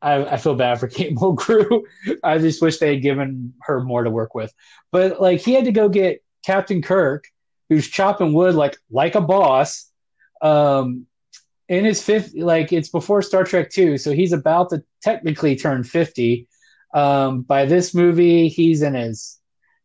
[0.00, 1.82] I, I feel bad for Kate Mulgrew.
[2.22, 4.52] I just wish they had given her more to work with.
[4.92, 7.24] But like he had to go get Captain Kirk
[7.68, 9.90] who's chopping wood like like a boss.
[10.40, 11.06] Um,
[11.68, 15.84] in his fifth, like it's before Star Trek two, so he's about to technically turn
[15.84, 16.48] fifty.
[16.94, 19.38] Um, by this movie, he's in his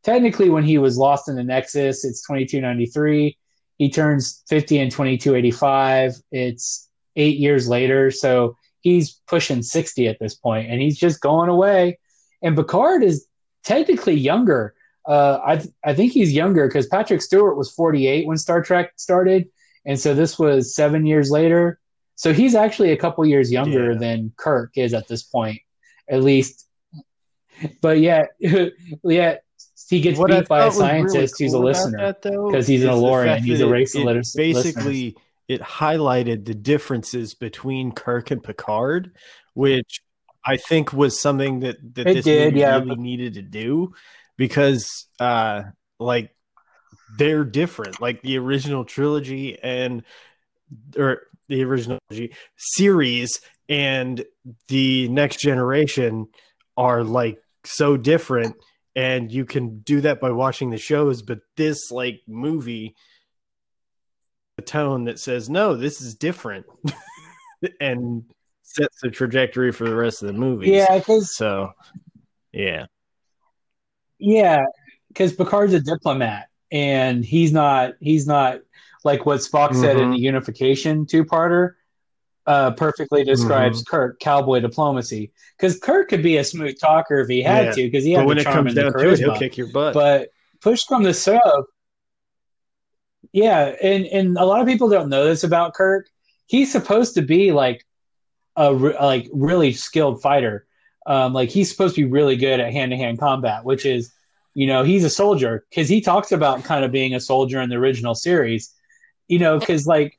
[0.04, 3.38] technically when he was lost in the Nexus, it's twenty two ninety three.
[3.78, 6.14] He turns fifty in twenty two eighty five.
[6.32, 11.50] It's eight years later, so he's pushing sixty at this point, and he's just going
[11.50, 12.00] away.
[12.42, 13.28] And Picard is
[13.64, 14.76] technically younger.
[15.06, 18.94] Uh, I th- I think he's younger because Patrick Stewart was 48 when Star Trek
[18.96, 19.50] started,
[19.86, 21.80] and so this was seven years later.
[22.16, 23.98] So he's actually a couple years younger yeah.
[23.98, 25.62] than Kirk is at this point,
[26.10, 26.68] at least.
[27.82, 28.28] But yeah,
[29.04, 29.38] yeah,
[29.90, 32.90] he gets what beat by a scientist really cool who's a listener because he's an
[32.90, 33.44] El-Aurian.
[33.44, 35.24] He's a race it, it Basically, listeners.
[35.48, 39.12] it highlighted the differences between Kirk and Picard,
[39.54, 40.02] which
[40.46, 43.94] I think was something that that it this did, movie yeah, really needed to do
[44.38, 45.64] because uh
[46.00, 46.34] like
[47.18, 48.02] they're different.
[48.02, 50.04] Like the original trilogy and
[50.98, 52.00] or the original
[52.58, 54.24] series and
[54.68, 56.28] the next generation
[56.78, 58.56] are like so different
[58.96, 62.96] and you can do that by watching the shows but this like movie
[64.58, 66.66] a tone that says no this is different
[67.80, 68.24] and
[68.64, 71.00] sets the trajectory for the rest of the movie yeah
[71.36, 71.72] so
[72.52, 72.86] yeah
[74.24, 74.66] yeah,
[75.10, 77.94] because Picard's a diplomat, and he's not.
[78.00, 78.62] He's not
[79.04, 79.82] like what Spock mm-hmm.
[79.82, 80.24] said in the mm-hmm.
[80.24, 81.74] Unification two-parter.
[82.46, 83.96] Uh, perfectly describes mm-hmm.
[83.96, 87.72] Kirk cowboy diplomacy because Kirk could be a smooth talker if he had yeah.
[87.72, 89.94] to because he had but when it comes down to it, he'll kick your butt.
[89.94, 91.66] But push from the shove,
[93.32, 96.10] yeah, and and a lot of people don't know this about Kirk.
[96.48, 97.86] He's supposed to be like
[98.58, 100.66] a like really skilled fighter,
[101.06, 104.12] um, like he's supposed to be really good at hand to hand combat, which is,
[104.54, 107.70] you know, he's a soldier because he talks about kind of being a soldier in
[107.70, 108.74] the original series,
[109.28, 110.18] you know, because like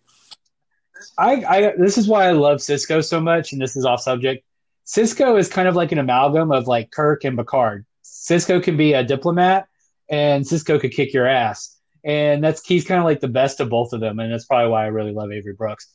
[1.18, 4.44] I, I, this is why I love Sisko so much, and this is off subject.
[4.86, 7.86] Sisko is kind of like an amalgam of like Kirk and Picard.
[8.04, 9.68] Sisko can be a diplomat,
[10.08, 13.70] and Sisko could kick your ass, and that's he's kind of like the best of
[13.70, 15.88] both of them, and that's probably why I really love Avery Brooks.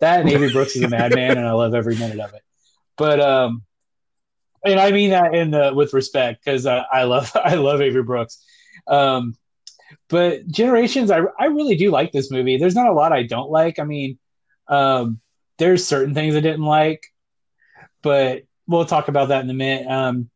[0.00, 2.42] That and Avery Brooks is a madman, and I love every minute of it.
[2.96, 3.62] But um,
[4.64, 8.02] and I mean that in the with respect because uh, I love I love Avery
[8.02, 8.44] Brooks.
[8.86, 9.36] Um,
[10.08, 12.56] but Generations, I I really do like this movie.
[12.56, 13.78] There's not a lot I don't like.
[13.78, 14.18] I mean,
[14.68, 15.20] um,
[15.58, 17.02] there's certain things I didn't like.
[18.02, 19.86] but we'll talk about that in a minute.
[19.86, 20.30] Um,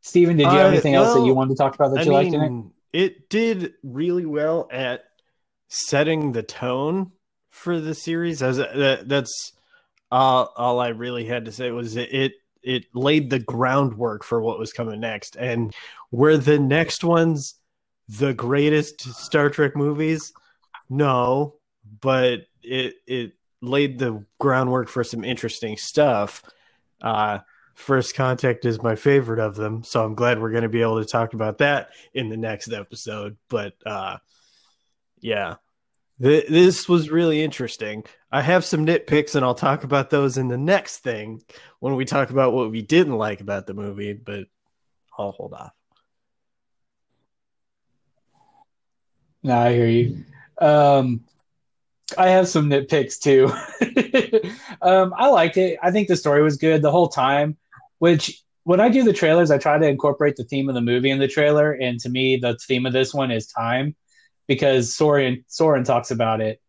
[0.00, 2.00] Steven, did you have uh, anything well, else that you wanted to talk about that
[2.00, 3.04] I you mean, liked in it?
[3.04, 5.04] It did really well at
[5.68, 7.12] setting the tone
[7.50, 8.42] for the series.
[8.42, 9.52] As that, that's
[10.10, 12.32] uh, all I really had to say was it, it
[12.66, 15.72] it laid the groundwork for what was coming next, and
[16.10, 17.54] were the next ones
[18.08, 20.32] the greatest Star Trek movies?
[20.90, 21.54] No,
[22.00, 26.42] but it it laid the groundwork for some interesting stuff.
[27.00, 27.38] Uh,
[27.74, 30.98] First Contact is my favorite of them, so I'm glad we're going to be able
[31.02, 33.36] to talk about that in the next episode.
[33.48, 34.16] But uh,
[35.20, 35.56] yeah,
[36.20, 38.04] th- this was really interesting.
[38.30, 41.42] I have some nitpicks, and I'll talk about those in the next thing
[41.80, 44.12] when we talk about what we didn't like about the movie.
[44.12, 44.44] But
[45.18, 45.72] I'll hold off.
[49.42, 50.24] No, I hear you.
[50.58, 51.24] Um,
[52.18, 53.46] I have some nitpicks too.
[54.82, 55.78] um, I liked it.
[55.82, 57.56] I think the story was good the whole time.
[57.98, 61.10] Which when I do the trailers, I try to incorporate the theme of the movie
[61.10, 61.72] in the trailer.
[61.72, 63.94] And to me, the theme of this one is time,
[64.46, 66.60] because Soran Soran talks about it.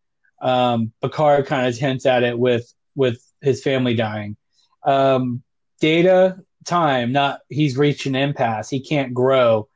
[0.42, 4.36] Um, Picard kind of hints at it with with his family dying.
[4.84, 5.44] Um,
[5.80, 8.70] data time, not he's reached an impasse.
[8.70, 9.68] He can't grow,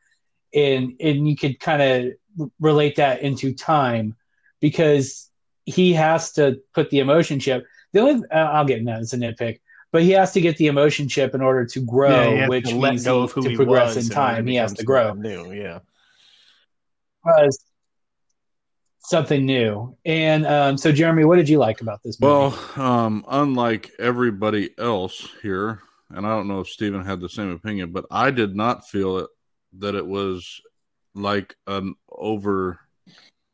[0.54, 4.16] and and you could kind of relate that into time
[4.60, 5.30] because
[5.66, 7.66] he has to put the emotion chip.
[7.94, 9.60] The only uh, I'll get into that as a nitpick,
[9.92, 13.06] but he has to get the emotion chip in order to grow, yeah, which means
[13.06, 14.48] he, to he progress in time.
[14.48, 15.14] He has to grow.
[15.14, 15.80] New, yeah.
[17.24, 17.60] Because
[19.02, 19.96] something new.
[20.06, 22.32] And um, so, Jeremy, what did you like about this movie?
[22.32, 27.52] Well, um, unlike everybody else here, and I don't know if Steven had the same
[27.52, 29.30] opinion, but I did not feel it
[29.80, 30.62] that it was
[31.16, 32.80] like an over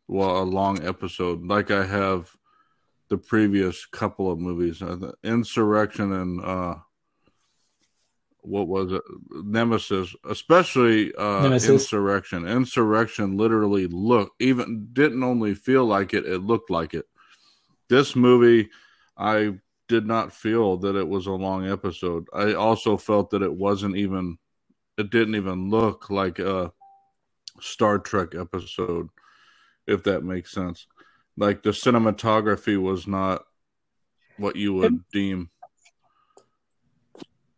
[0.07, 2.29] well a long episode like I have
[3.09, 6.75] the previous couple of movies, uh, Insurrection and uh,
[8.47, 11.69] what was it, Nemesis, especially uh, Nemesis.
[11.69, 12.47] Insurrection.
[12.47, 17.05] Insurrection literally looked even didn't only feel like it; it looked like it.
[17.89, 18.69] This movie,
[19.17, 19.55] I
[19.87, 22.27] did not feel that it was a long episode.
[22.33, 24.37] I also felt that it wasn't even,
[24.97, 26.73] it didn't even look like a
[27.61, 29.09] Star Trek episode
[29.87, 30.85] if that makes sense.
[31.37, 33.43] Like the cinematography was not
[34.37, 35.49] what you would deem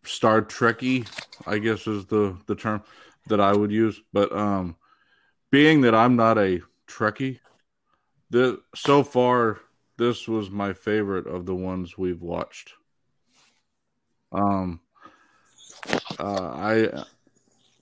[0.04, 1.08] Star Trekky,
[1.46, 2.84] I guess is the the term
[3.28, 4.02] that I would use.
[4.14, 4.76] But um,
[5.52, 7.40] being that I'm not a Trekkie,
[8.30, 9.60] the so far
[9.98, 12.74] this was my favorite of the ones we've watched.
[14.32, 14.80] Um,
[16.20, 17.06] uh, I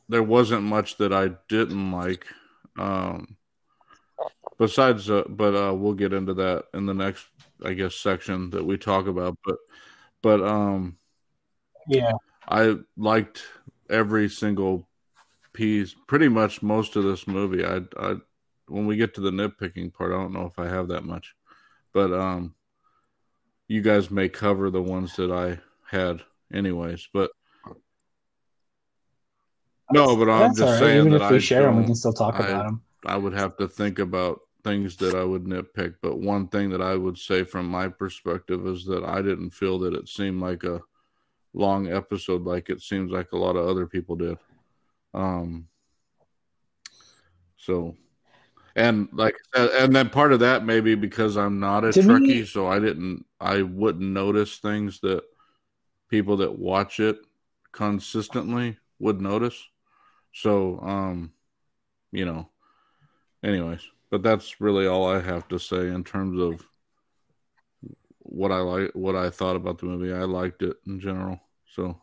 [0.09, 2.25] there wasn't much that I didn't like.
[2.79, 3.37] Um,
[4.57, 7.27] besides uh, but uh we'll get into that in the next
[7.63, 9.57] i guess section that we talk about but
[10.21, 10.97] but um
[11.87, 12.11] yeah
[12.47, 13.43] i liked
[13.89, 14.87] every single
[15.53, 18.15] piece pretty much most of this movie i i
[18.67, 21.35] when we get to the nitpicking part i don't know if i have that much
[21.93, 22.53] but um
[23.67, 25.57] you guys may cover the ones that i
[25.89, 26.21] had
[26.53, 27.31] anyways but
[29.91, 30.79] no, but I'm just right.
[30.79, 32.81] saying Even that if we I share them, we can still talk I, about them.
[33.05, 36.81] I would have to think about things that I would nitpick, but one thing that
[36.81, 40.63] I would say from my perspective is that I didn't feel that it seemed like
[40.63, 40.81] a
[41.57, 44.37] long episode like it seems like a lot of other people did.
[45.13, 45.67] Um
[47.57, 47.95] so
[48.75, 52.67] and like and then part of that maybe because I'm not a Trekkie, me, so
[52.67, 55.23] I didn't I wouldn't notice things that
[56.09, 57.17] people that watch it
[57.71, 59.57] consistently would notice.
[60.33, 61.33] So um
[62.11, 62.49] you know
[63.43, 66.65] anyways but that's really all I have to say in terms of
[68.27, 70.13] what I like, what I thought about the movie.
[70.13, 71.39] I liked it in general.
[71.77, 71.95] So,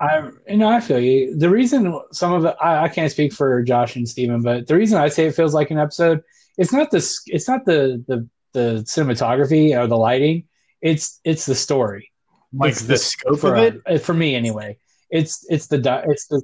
[0.00, 1.36] I you know I feel you.
[1.38, 4.74] The reason some of it, I, I can't speak for Josh and Steven, but the
[4.74, 6.22] reason I say it feels like an episode,
[6.58, 10.48] it's not the it's not the the the cinematography or the lighting.
[10.80, 12.10] It's it's the story.
[12.52, 14.76] Like it's the, the scope for, of it uh, for me anyway.
[15.10, 16.42] It's it's the it's the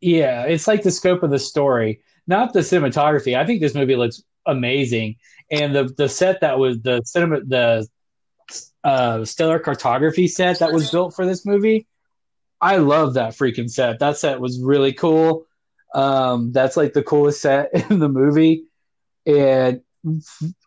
[0.00, 3.36] yeah, it's like the scope of the story, not the cinematography.
[3.36, 5.16] I think this movie looks amazing,
[5.50, 7.86] and the the set that was the cinema the
[8.84, 11.86] uh, stellar cartography set that was built for this movie.
[12.60, 13.98] I love that freaking set.
[13.98, 15.46] That set was really cool.
[15.94, 18.64] Um, that's like the coolest set in the movie,
[19.26, 19.80] and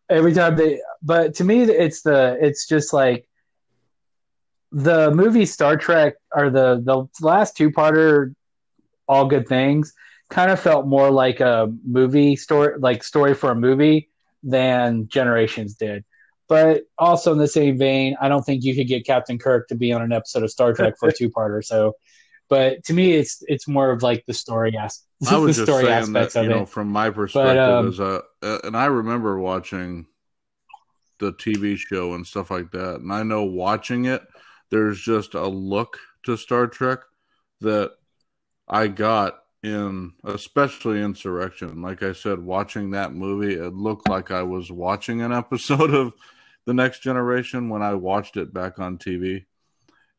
[0.10, 0.82] every time they.
[1.02, 3.28] But to me, it's the it's just like
[4.72, 8.34] the movie Star Trek or the the last two parter
[9.08, 9.94] all good things
[10.30, 14.10] kind of felt more like a movie story like story for a movie
[14.42, 16.04] than generations did
[16.48, 19.76] but also in the same vein, I don't think you could get Captain Kirk to
[19.76, 21.64] be on an episode of Star Trek for a two-parter.
[21.64, 21.94] So,
[22.50, 25.08] but to me, it's it's more of like the story aspect.
[25.28, 28.22] I was just saying that, you know, from my perspective, but, um, as a,
[28.64, 30.06] and I remember watching
[31.20, 34.22] the TV show and stuff like that, and I know watching it,
[34.70, 37.00] there's just a look to Star Trek
[37.62, 37.92] that
[38.68, 41.82] I got in especially insurrection.
[41.82, 46.14] Like i said watching that movie it looked like i was watching an episode of
[46.66, 49.46] the next generation when i watched it back on tv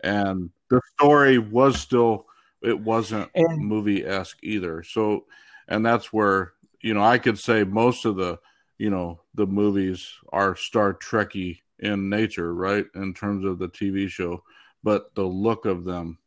[0.04, 2.26] and the story was still
[2.62, 4.83] it wasn't movie-esque either.
[4.83, 5.26] So
[5.68, 6.52] and that's where
[6.83, 8.38] you know i could say most of the
[8.78, 14.09] you know the movies are star trekky in nature right in terms of the tv
[14.09, 14.42] show.
[14.83, 16.18] But the look of them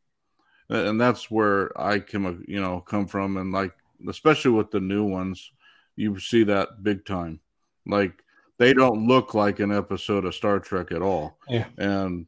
[0.69, 3.73] and that's where I come, you know, come from, and like
[4.08, 5.51] especially with the new ones,
[5.95, 7.39] you see that big time.
[7.86, 8.23] Like
[8.58, 11.65] they don't look like an episode of Star Trek at all, yeah.
[11.77, 12.27] and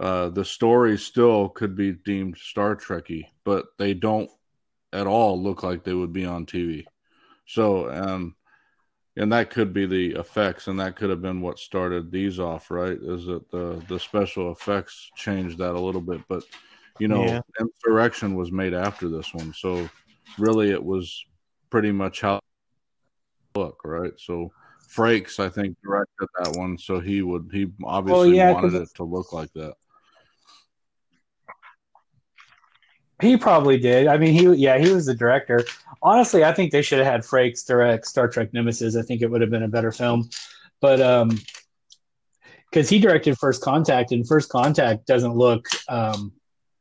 [0.00, 4.30] uh, the story still could be deemed Star Trekky, but they don't
[4.92, 6.84] at all look like they would be on TV.
[7.46, 8.32] So, and
[9.16, 12.70] and that could be the effects, and that could have been what started these off,
[12.70, 12.98] right?
[13.00, 16.44] Is that the the special effects changed that a little bit, but
[16.98, 17.40] you know, yeah.
[17.60, 19.88] Insurrection was made after this one, so
[20.38, 21.24] really it was
[21.70, 22.40] pretty much how
[23.54, 24.12] look right.
[24.16, 24.50] So
[24.88, 29.04] Frakes, I think, directed that one, so he would he obviously yeah, wanted it to
[29.04, 29.74] look like that.
[33.20, 34.06] He probably did.
[34.06, 35.64] I mean, he yeah, he was the director.
[36.02, 38.96] Honestly, I think they should have had Frakes direct Star Trek Nemesis.
[38.96, 40.30] I think it would have been a better film,
[40.80, 41.38] but um,
[42.70, 46.32] because he directed First Contact, and First Contact doesn't look um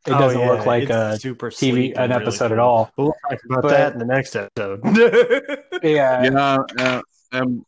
[0.08, 0.52] it oh, doesn't yeah.
[0.52, 2.54] look like it's a super TV an episode really cool.
[2.54, 2.91] at all.
[2.98, 4.80] We'll talk about but, that in the next episode.
[5.84, 7.02] yeah, yeah, uh,
[7.34, 7.65] and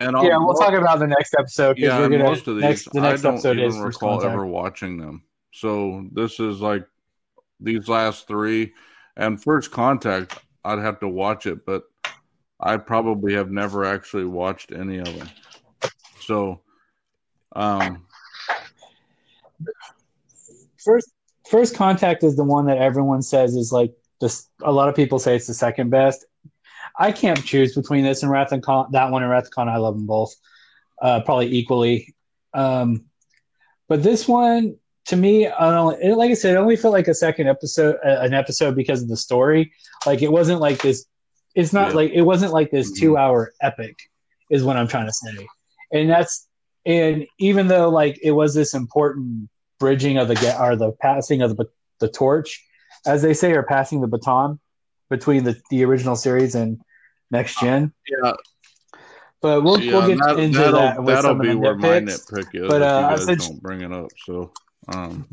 [0.00, 1.78] and yeah, we'll talk about the next episode.
[1.78, 4.44] Yeah, gonna, most of these, next, the next I don't episode even is recall ever
[4.44, 5.22] watching them.
[5.52, 6.84] So this is like
[7.60, 8.72] these last three,
[9.16, 10.36] and First Contact.
[10.64, 11.84] I'd have to watch it, but
[12.58, 15.30] I probably have never actually watched any of them.
[16.20, 16.60] So,
[17.54, 18.06] um,
[20.76, 21.10] first
[21.50, 24.48] First Contact is the one that everyone says is like this.
[24.62, 26.24] A lot of people say it's the second best.
[26.96, 28.86] I can't choose between this and Wrath and Khan.
[28.92, 30.32] That one and Wrath and Khan, I love them both,
[31.02, 32.14] uh, probably equally.
[32.54, 33.06] Um,
[33.88, 37.08] but this one, to me, I don't, it, like I said, it only felt like
[37.08, 39.72] a second episode, uh, an episode because of the story.
[40.06, 41.06] Like it wasn't like this.
[41.56, 41.96] It's not yeah.
[41.96, 43.00] like it wasn't like this mm-hmm.
[43.00, 43.98] two-hour epic,
[44.50, 45.48] is what I'm trying to say.
[45.92, 46.46] And that's
[46.86, 49.48] and even though like it was this important
[49.80, 51.66] bridging of the get or the passing of the
[51.98, 52.64] the torch,
[53.06, 54.60] as they say, or passing the baton
[55.08, 56.80] between the, the original series and
[57.30, 57.92] next gen.
[58.08, 58.32] Yeah.
[59.42, 61.02] But we'll yeah, we'll get that, into that'll, that.
[61.02, 62.68] With that'll be where my nitpick is.
[62.68, 64.10] But uh, you guys don't bring it up.
[64.24, 64.52] So,
[64.92, 65.26] um.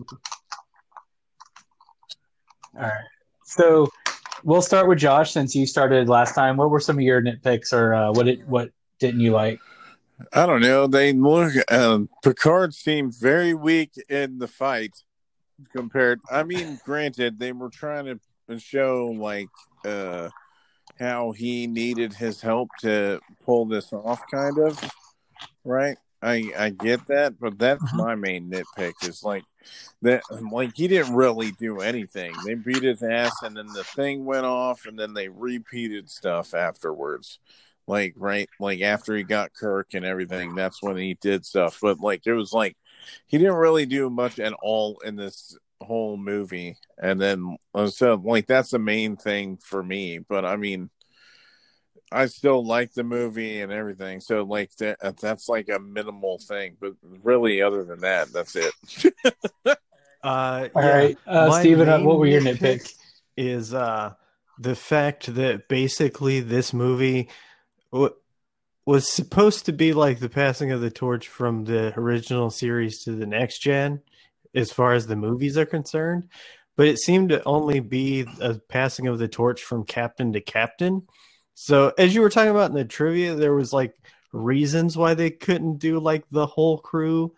[2.75, 2.91] all right.
[3.45, 3.89] So
[4.43, 6.55] we'll start with Josh since you started last time.
[6.55, 9.59] What were some of your nitpicks, or uh, what it what didn't you like?
[10.33, 10.87] I don't know.
[10.87, 11.53] They look.
[11.71, 15.03] Um, Picard seemed very weak in the fight
[15.71, 16.19] compared.
[16.31, 19.49] I mean, granted, they were trying to show like
[19.85, 20.29] uh,
[20.99, 24.91] how he needed his help to pull this off, kind of.
[25.63, 25.97] Right.
[26.19, 27.97] I I get that, but that's uh-huh.
[27.97, 28.93] my main nitpick.
[29.07, 29.43] Is like
[30.01, 30.23] that.
[30.51, 32.33] Like he didn't really do anything.
[32.43, 36.55] They beat his ass, and then the thing went off, and then they repeated stuff
[36.55, 37.37] afterwards
[37.87, 41.79] like right like after he got Kirk and everything, that's when he did stuff.
[41.81, 42.75] But like it was like
[43.25, 46.77] he didn't really do much at all in this whole movie.
[47.01, 50.19] And then so like that's the main thing for me.
[50.19, 50.89] But I mean
[52.11, 54.21] I still like the movie and everything.
[54.21, 56.75] So like that uh, that's like a minimal thing.
[56.79, 58.73] But really other than that, that's it.
[59.65, 59.75] uh
[60.23, 60.97] All yeah.
[60.97, 61.17] right.
[61.25, 62.95] Uh Steven, uh, what were your nitpicks?
[63.37, 64.13] Is uh
[64.59, 67.29] the fact that basically this movie
[67.91, 73.11] was supposed to be like the passing of the torch from the original series to
[73.11, 74.01] the next gen
[74.55, 76.27] as far as the movies are concerned
[76.77, 81.01] but it seemed to only be a passing of the torch from captain to captain.
[81.55, 83.95] So as you were talking about in the trivia there was like
[84.31, 87.33] reasons why they couldn't do like the whole crew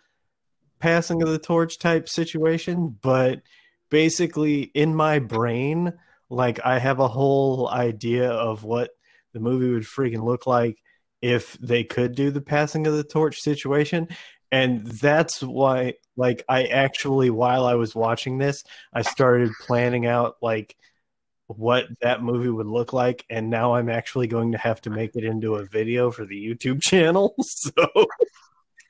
[0.80, 3.42] passing of the torch type situation but
[3.90, 5.94] basically in my brain
[6.30, 8.92] like i have a whole idea of what
[9.34, 10.78] the movie would freaking look like
[11.22, 14.08] if they could do the passing of the torch situation.
[14.52, 20.38] And that's why, like, I actually, while I was watching this, I started planning out,
[20.42, 20.76] like,
[21.48, 23.26] what that movie would look like.
[23.30, 26.36] And now I'm actually going to have to make it into a video for the
[26.36, 27.36] YouTube channel.
[27.42, 27.72] So.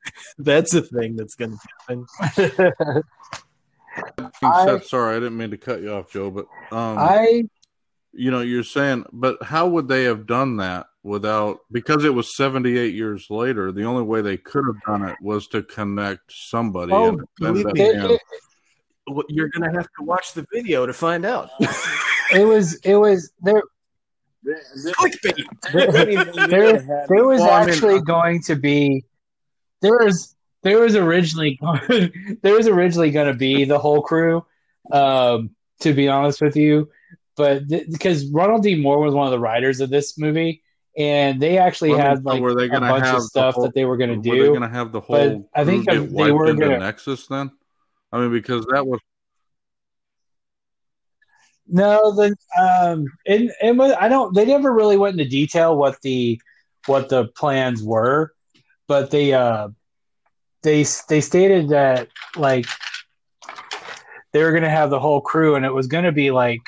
[0.38, 3.04] that's a thing that's going to happen.
[4.44, 7.44] I, sorry, I didn't mean to cut you off, Joe, but um, I,
[8.14, 11.60] you know, you're saying, but how would they have done that without?
[11.72, 13.72] Because it was 78 years later.
[13.72, 16.92] The only way they could have done it was to connect somebody.
[16.92, 18.22] Oh, believe me, it,
[19.30, 21.50] you're going to have to watch the video to find out.
[22.34, 22.76] it was.
[22.84, 23.64] It was there.
[24.46, 25.44] Clickbait.
[25.74, 29.04] There, there, there was actually going to be.
[29.82, 31.60] There was there was originally
[32.42, 34.46] there was originally going to be the whole crew.
[34.92, 35.52] Um,
[35.82, 36.90] to be honest with you,
[37.40, 38.76] but th- because Ronald D.
[38.76, 40.62] Moore was one of the writers of this movie,
[40.98, 43.86] and they actually well, had like were they a bunch of stuff whole, that they
[43.86, 44.32] were going to do.
[44.32, 45.50] Were they going to have the whole?
[45.56, 47.50] I think they were going to Nexus then.
[48.12, 49.00] I mean, because that was
[51.66, 54.36] no, the um, it was, I don't.
[54.36, 56.42] They never really went into detail what the
[56.88, 58.34] what the plans were,
[58.88, 59.70] but they uh,
[60.64, 62.66] they they stated that like
[64.34, 66.60] they were going to have the whole crew, and it was going to be like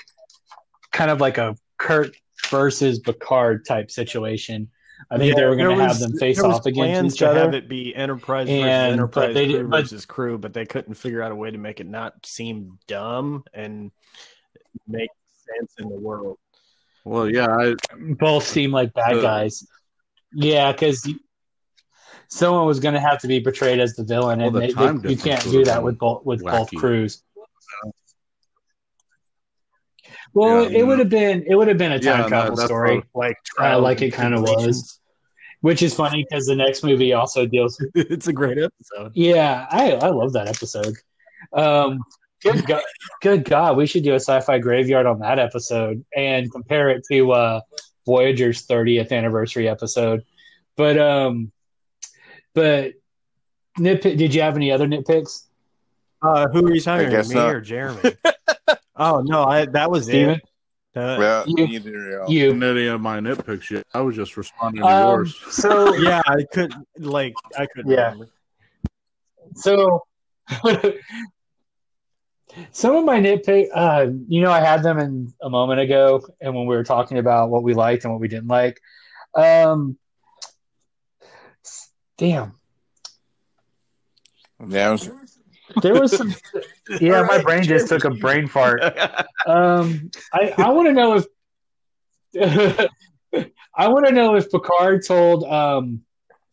[0.91, 2.13] kind of like a Kirk
[2.49, 4.69] versus Picard type situation.
[5.09, 7.39] I think yeah, they were going to have them face off against each other.
[7.39, 10.93] Have it be Enterprise and, versus Enterprise they, crew but, versus crew, but they couldn't
[10.93, 13.91] figure out a way to make it not seem dumb and
[14.87, 15.09] make
[15.57, 16.37] sense in the world.
[17.03, 17.75] Well, yeah, I,
[18.19, 19.65] both seem like bad uh, guys.
[20.33, 21.09] Yeah, because
[22.27, 24.97] someone was going to have to be portrayed as the villain, well, and the they,
[24.99, 26.51] they, you can't do that with both with wacky.
[26.51, 27.23] both crews.
[30.33, 32.65] Well, yeah, it would have been it would have been a time yeah, travel no,
[32.65, 34.99] story, like uh, like it kind of was.
[35.61, 37.79] Which is funny because the next movie also deals.
[37.79, 39.11] With, it's a great episode.
[39.13, 40.95] Yeah, I I love that episode.
[41.53, 42.01] Um,
[42.41, 42.81] good God,
[43.21, 47.31] good God, we should do a sci-fi graveyard on that episode and compare it to
[47.31, 47.61] uh,
[48.05, 50.23] Voyager's 30th anniversary episode.
[50.77, 51.51] But um,
[52.55, 52.93] but
[53.77, 54.17] nitpick.
[54.17, 55.45] Did you have any other nitpicks?
[56.21, 57.27] Uh, who are you talking about?
[57.27, 57.55] Me not.
[57.55, 58.15] or Jeremy?
[59.01, 60.35] oh no, I that was Steven?
[60.35, 60.41] it.
[60.93, 62.51] Uh, yeah, you, either, you.
[62.51, 63.85] Any of my nitpicks yet?
[63.93, 65.37] I was just responding to um, yours.
[65.49, 67.91] So yeah, I couldn't like I couldn't.
[67.91, 68.11] Yeah.
[68.11, 68.29] Remember.
[69.55, 70.03] So
[72.71, 76.53] some of my nitpick, uh, you know, I had them in a moment ago, and
[76.53, 78.79] when we were talking about what we liked and what we didn't like.
[79.33, 79.97] Um,
[82.21, 82.53] Damn.
[84.67, 84.95] Yeah,
[85.81, 86.35] there was some.
[87.01, 88.81] Yeah, my brain just took a brain fart.
[89.47, 91.25] Um, I I want to know if
[93.75, 96.01] I want to know if Picard told um,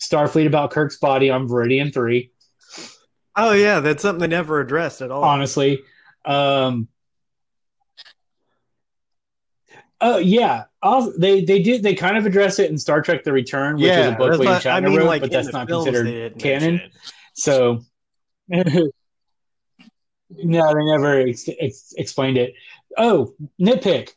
[0.00, 2.30] Starfleet about Kirk's body on Veridian Three.
[3.36, 5.22] Oh yeah, that's something they never addressed at all.
[5.22, 5.82] Honestly,
[6.24, 6.88] um,
[10.00, 13.32] Oh yeah, I'll, they they did they kind of address it in Star Trek: The
[13.32, 15.66] Return, which yeah, is a book William Shatner I mean, wrote, like, but that's not
[15.66, 16.80] considered canon.
[17.34, 17.80] So
[20.30, 22.54] no, they never ex- ex- explained it.
[22.96, 24.12] Oh, nitpick: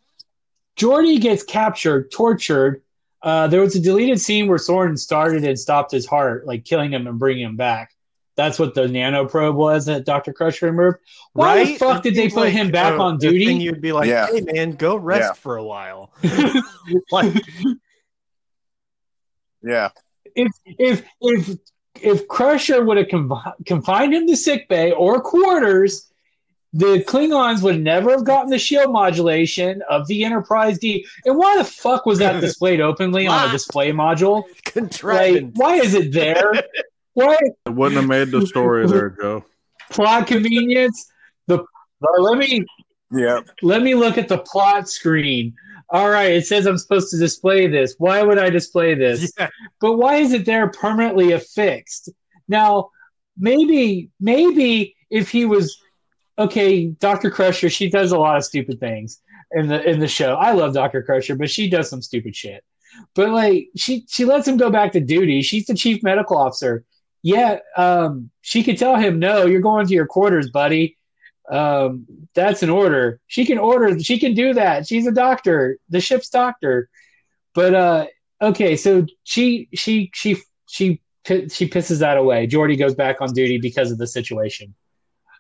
[0.78, 2.82] Geordi gets captured, tortured.
[3.22, 6.92] Uh, there was a deleted scene where Soran started and stopped his heart, like killing
[6.92, 7.94] him and bringing him back.
[8.36, 10.34] That's what the nano probe was that Dr.
[10.34, 10.98] Crusher removed.
[11.34, 11.68] Why right?
[11.68, 13.54] the fuck did they put like, him back uh, on duty?
[13.54, 14.28] You'd be like, yeah.
[14.28, 15.34] hey man, go rest yeah.
[15.34, 16.12] for a while.
[17.12, 17.34] like,
[19.62, 19.90] yeah.
[20.34, 21.58] If if if
[21.96, 23.08] if Crusher would have
[23.66, 26.12] confined him to sick bay or quarters,
[26.74, 31.06] the Klingons would never have gotten the shield modulation of the Enterprise D.
[31.26, 34.44] And why the fuck was that displayed openly on a display module?
[35.04, 36.54] Like, why is it there?
[37.14, 37.38] why?
[37.66, 39.44] It wouldn't have made the story there, Joe.
[39.90, 41.12] Plot convenience.
[41.48, 41.66] The
[42.20, 42.66] let me
[43.12, 43.42] yeah.
[43.62, 45.54] Let me look at the plot screen.
[45.92, 47.96] All right, it says I'm supposed to display this.
[47.98, 49.32] Why would I display this?
[49.40, 49.50] Yeah.
[49.80, 52.10] But why is it there permanently affixed?
[52.48, 52.90] Now,
[53.38, 55.78] maybe maybe if he was
[56.40, 57.30] okay, Dr.
[57.30, 59.22] Crusher, she does a lot of stupid things
[59.52, 60.36] in the in the show.
[60.36, 61.04] I love Dr.
[61.04, 62.64] Crusher, but she does some stupid shit.
[63.16, 65.42] But like she she lets him go back to duty.
[65.42, 66.86] She's the chief medical officer
[67.24, 70.98] yeah, um, she could tell him, no, you're going to your quarters, buddy.
[71.52, 73.20] Um, that's an order.
[73.28, 74.00] She can order.
[74.00, 74.88] She can do that.
[74.88, 76.90] She's a doctor, the ship's doctor.
[77.54, 78.06] But uh,
[78.42, 80.38] okay, so she she she
[80.68, 82.48] she she pisses that away.
[82.48, 84.74] Geordi goes back on duty because of the situation.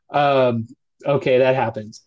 [0.10, 0.68] Um,
[1.06, 2.04] okay, that happens.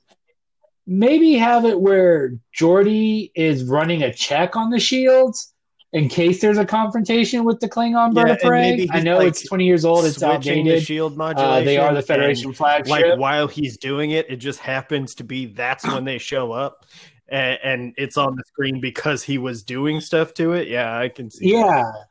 [0.87, 5.54] Maybe have it where Geordi is running a check on the shields
[5.95, 8.89] in case there's a confrontation with the Klingon bird yeah, of prey.
[8.91, 10.67] I know like it's 20 years old; it's outdated.
[10.67, 11.63] The shield modulation.
[11.63, 12.91] Uh, they are the Federation flagship.
[12.91, 16.85] Like while he's doing it, it just happens to be that's when they show up,
[17.29, 20.67] and, and, it's on the screen because he was doing stuff to it.
[20.67, 21.53] Yeah, I can see.
[21.53, 21.85] Yeah.
[21.85, 22.07] That.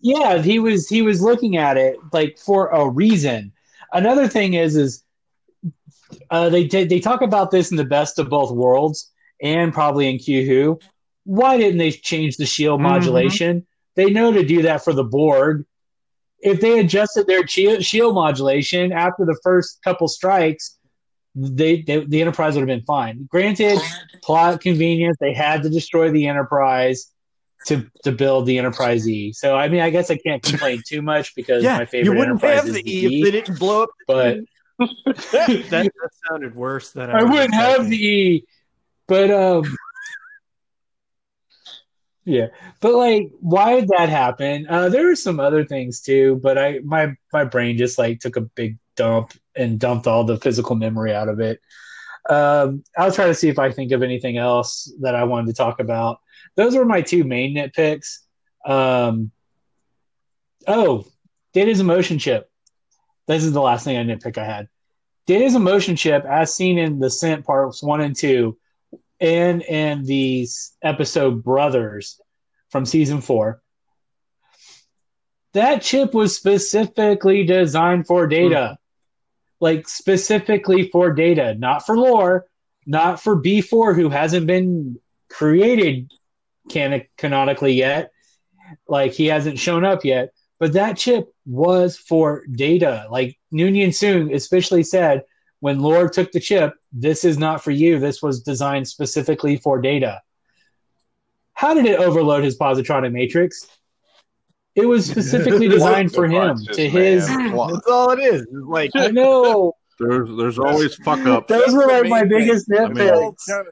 [0.00, 3.52] yeah, he was he was looking at it like for a reason.
[3.92, 5.04] Another thing is is
[6.30, 9.09] uh, they they talk about this in the best of both worlds
[9.42, 10.80] and probably in Q Who.
[11.24, 12.90] Why didn't they change the shield mm-hmm.
[12.90, 13.66] modulation?
[13.96, 15.64] They know to do that for the Borg.
[16.38, 20.78] If they adjusted their shield modulation after the first couple strikes,
[21.34, 23.28] they, they the Enterprise would have been fine.
[23.30, 23.78] Granted,
[24.22, 27.12] plot convenience, they had to destroy the Enterprise
[27.66, 29.32] to to build the Enterprise E.
[29.32, 32.18] So I mean, I guess I can't complain too much because yeah, my favorite you
[32.18, 33.90] wouldn't Enterprise have the E, e if they didn't blow up.
[34.06, 34.38] But
[34.78, 35.92] that, that,
[36.28, 38.46] sounded worse than I, I wouldn't have the E.
[39.10, 39.64] But um,
[42.24, 42.46] yeah,
[42.80, 44.68] but like, why did that happen?
[44.70, 48.36] Uh, there were some other things too, but I my my brain just like took
[48.36, 51.60] a big dump and dumped all the physical memory out of it.
[52.28, 55.54] Um, I'll try to see if I think of anything else that I wanted to
[55.54, 56.20] talk about.
[56.54, 58.18] Those were my two main nitpicks.
[58.64, 59.32] Um,
[60.68, 61.04] oh,
[61.52, 62.48] Data's emotion chip.
[63.26, 64.68] This is the last thing I nitpick I had.
[65.26, 68.56] Data's emotion chip, as seen in Descent parts one and two,
[69.20, 70.48] and in the
[70.82, 72.20] episode Brothers
[72.70, 73.62] from season four.
[75.52, 78.54] That chip was specifically designed for data.
[78.54, 78.76] Mm.
[79.60, 82.46] Like specifically for data, not for lore,
[82.86, 84.98] not for B4 who hasn't been
[85.28, 86.10] created
[86.70, 88.12] can- canonically yet.
[88.88, 90.32] Like he hasn't shown up yet.
[90.58, 93.06] But that chip was for data.
[93.10, 95.24] Like Noonien Soong especially said,
[95.60, 97.98] when Lore took the chip, this is not for you.
[97.98, 100.20] This was designed specifically for data.
[101.52, 103.66] How did it overload his positronic matrix?
[104.74, 107.26] It was specifically designed for him to his.
[107.28, 108.42] That's all it is.
[108.42, 109.74] It's like I know.
[109.98, 111.46] There's there's always fuck up.
[111.46, 113.34] Those were like my biggest nitpicks.
[113.50, 113.62] I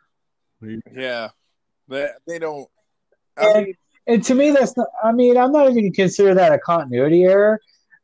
[0.61, 1.29] mean, yeah,
[1.89, 2.69] they, they don't.
[3.39, 3.75] And, mean,
[4.07, 4.89] and, to me, that's not.
[5.03, 7.61] I mean, I'm not even going to consider that a continuity error.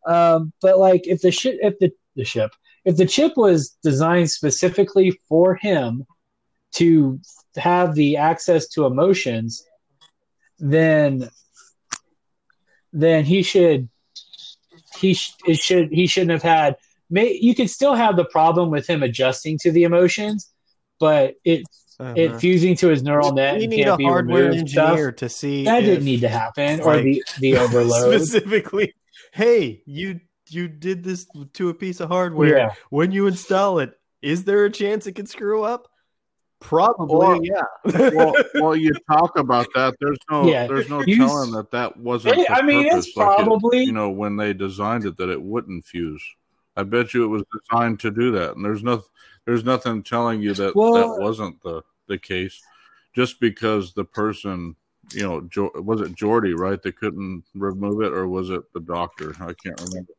[0.06, 2.52] Um, but like, if the ship, if the the ship,
[2.84, 6.04] if the chip was designed specifically for him
[6.72, 7.20] to
[7.56, 9.64] have the access to emotions,
[10.58, 11.28] then
[12.92, 13.88] then he should
[14.98, 16.76] he sh- it should he shouldn't have had.
[17.10, 20.50] May, you could still have the problem with him adjusting to the emotions,
[20.98, 21.62] but it
[22.00, 22.14] uh-huh.
[22.16, 23.58] it fusing to his neural net.
[23.58, 27.22] We need a hardware engineer stuff, to see that didn't need to happen, or the
[27.38, 28.94] the overload specifically.
[29.32, 32.56] Hey, you you did this to a piece of hardware.
[32.56, 32.74] Yeah.
[32.90, 35.88] When you install it, is there a chance it could screw up?
[36.60, 38.10] Probably, well, yeah.
[38.14, 39.94] well, well, you talk about that.
[40.00, 40.66] There's no, yeah.
[40.66, 42.38] there's no you, telling that that wasn't.
[42.38, 43.08] It, I mean, purpose.
[43.08, 46.22] it's like probably it, you know when they designed it that it wouldn't fuse.
[46.74, 49.02] I bet you it was designed to do that, and there's no,
[49.44, 52.62] there's nothing telling you that well, that wasn't the the case.
[53.14, 54.74] Just because the person,
[55.12, 56.82] you know, jo- was it Geordi, right?
[56.82, 59.34] They couldn't remove it, or was it the doctor?
[59.38, 60.12] I can't remember.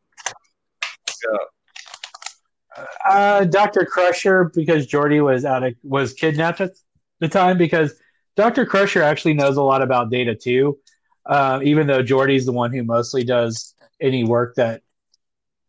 [3.09, 6.71] Uh, Doctor Crusher, because Geordi was out of was kidnapped at
[7.19, 7.57] the time.
[7.57, 7.93] Because
[8.35, 10.77] Doctor Crusher actually knows a lot about data too,
[11.25, 14.81] uh, even though Geordi's the one who mostly does any work that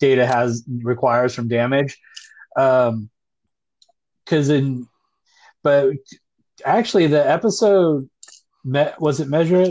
[0.01, 1.99] data has requires from damage.
[2.57, 3.11] Um,
[4.25, 4.89] because in,
[5.63, 5.95] but
[6.65, 8.09] actually the episode
[8.65, 9.67] was it measure?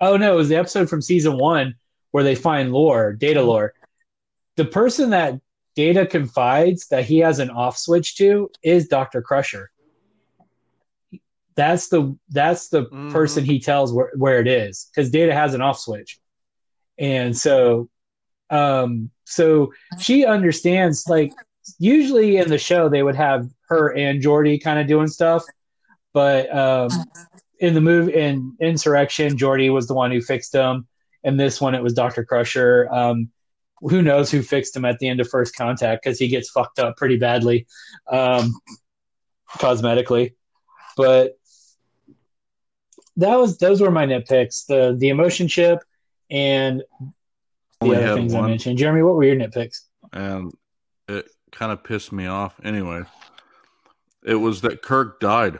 [0.00, 1.76] Oh no, it was the episode from season one
[2.10, 3.72] where they find lore, data lore
[4.56, 5.40] the person that
[5.74, 9.70] Data confides that he has an off switch to is Doctor Crusher.
[11.56, 13.10] That's the that's the mm-hmm.
[13.10, 16.18] person he tells where, where it is because Data has an off switch,
[16.98, 17.88] and so
[18.50, 21.32] um so she understands like
[21.78, 25.44] usually in the show they would have her and Geordi kind of doing stuff,
[26.12, 26.90] but um
[27.60, 30.86] in the move in Insurrection, Geordi was the one who fixed them.
[31.22, 32.88] and this one, it was Doctor Crusher.
[32.92, 33.30] Um,
[33.88, 36.78] who knows who fixed him at the end of first contact because he gets fucked
[36.78, 37.66] up pretty badly
[38.10, 38.54] um,
[39.50, 40.34] cosmetically.
[40.96, 41.38] But
[43.16, 44.66] that was those were my nitpicks.
[44.66, 45.80] The the emotion chip
[46.30, 47.12] and the
[47.80, 48.44] Only other things one.
[48.44, 48.78] i mentioned.
[48.78, 49.82] Jeremy what were your nitpicks?
[50.12, 50.52] And
[51.08, 52.54] it kind of pissed me off.
[52.64, 53.04] Anyway
[54.24, 55.58] it was that kirk died.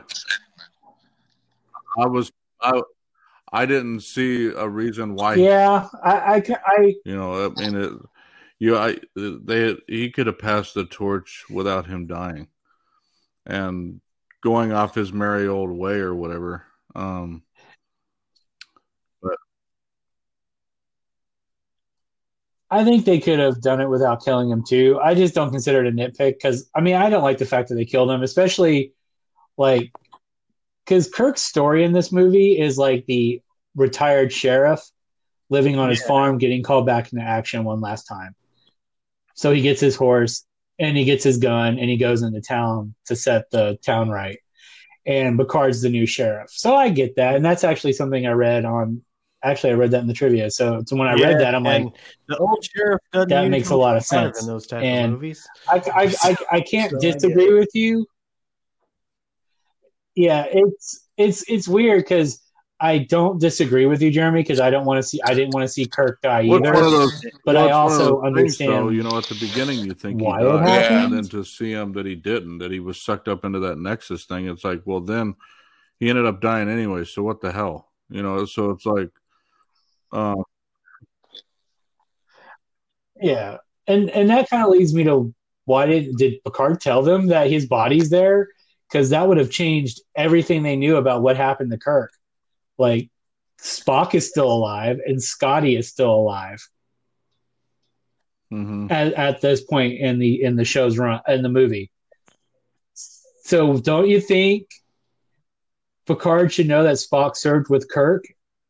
[1.97, 2.81] I was i
[3.53, 5.35] I didn't see a reason why.
[5.35, 7.93] Yeah, I, I, I you know, I mean, it,
[8.59, 12.47] you, I, they, he could have passed the torch without him dying,
[13.45, 14.01] and
[14.41, 16.65] going off his merry old way or whatever.
[16.95, 17.43] Um,
[19.21, 19.37] but
[22.69, 24.99] I think they could have done it without killing him too.
[25.03, 27.69] I just don't consider it a nitpick because I mean I don't like the fact
[27.69, 28.93] that they killed him, especially
[29.57, 29.91] like
[30.85, 33.41] because Kirk's story in this movie is like the
[33.75, 34.81] retired sheriff
[35.49, 38.35] living on his farm, getting called back into action one last time.
[39.35, 40.45] So he gets his horse
[40.79, 44.39] and he gets his gun and he goes into town to set the town right.
[45.05, 46.49] And Picard's the new sheriff.
[46.49, 47.35] So I get that.
[47.35, 49.03] And that's actually something I read on
[49.45, 50.49] actually I read that in the trivia.
[50.49, 51.85] So, so when I yeah, read that, I'm like,
[52.27, 55.47] the old sheriff that makes a lot of sense in those type and of movies.
[55.69, 58.05] I, I, I, I can't so disagree with you.
[60.15, 62.41] Yeah, it's it's it's weird because
[62.79, 65.21] I don't disagree with you, Jeremy, because I don't want to see.
[65.25, 66.73] I didn't want to see Kirk die either.
[66.73, 68.71] Those, but I also understand.
[68.71, 71.05] Things, though, you know, at the beginning, you think why he died, yeah.
[71.05, 73.77] and then to see him that he didn't, that he was sucked up into that
[73.77, 74.47] Nexus thing.
[74.49, 75.35] It's like, well, then
[75.99, 77.05] he ended up dying anyway.
[77.05, 78.43] So what the hell, you know?
[78.45, 79.09] So it's like,
[80.11, 80.35] uh,
[83.21, 83.57] yeah,
[83.87, 87.49] and and that kind of leads me to why did did Picard tell them that
[87.49, 88.49] his body's there?
[88.91, 92.11] Because that would have changed everything they knew about what happened to Kirk.
[92.77, 93.09] Like
[93.61, 96.67] Spock is still alive and Scotty is still alive.
[98.53, 98.91] Mm-hmm.
[98.91, 101.91] At, at this point in the in the show's run in the movie.
[103.43, 104.67] So don't you think
[106.05, 108.25] Picard should know that Spock served with Kirk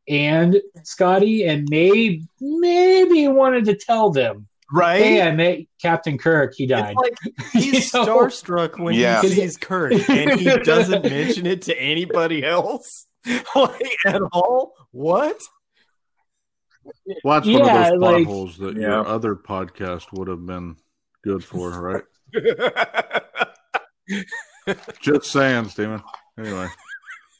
[0.08, 4.47] and Scotty, and maybe maybe wanted to tell them.
[4.72, 5.01] Right?
[5.01, 6.53] Hey, I met Captain Kirk.
[6.56, 6.95] He died.
[6.95, 7.18] Like
[7.53, 9.22] he's starstruck when yeah.
[9.22, 13.06] he sees Kirk, and he doesn't mention it to anybody else,
[13.55, 14.73] like at all.
[14.91, 15.41] What?
[17.23, 18.82] Well, that's yeah, one of those like, potholes that yeah.
[18.82, 20.76] your other podcast would have been
[21.23, 22.03] good for, right?
[25.01, 26.03] Just saying, Steven.
[26.38, 26.67] Anyway.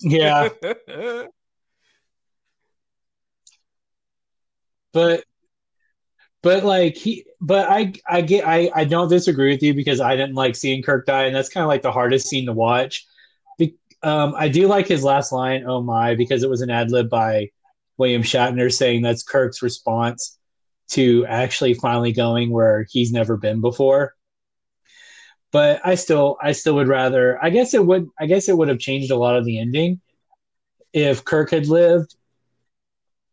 [0.02, 0.50] Yeah.
[4.96, 5.26] but
[6.42, 10.16] but like he but i i get i i don't disagree with you because i
[10.16, 13.02] didn't like seeing kirk die and that's kind of like the hardest scene to watch
[13.02, 13.08] Be,
[14.06, 17.10] um i do like his last line oh my because it was an ad lib
[17.10, 17.50] by
[17.98, 20.38] william shatner saying that's kirk's response
[20.88, 24.14] to actually finally going where he's never been before
[25.52, 28.70] but i still i still would rather i guess it would i guess it would
[28.70, 30.00] have changed a lot of the ending
[30.94, 32.16] if kirk had lived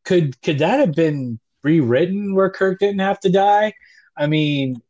[0.04, 3.74] could could that have been rewritten where Kirk didn't have to die.
[4.16, 4.82] I mean,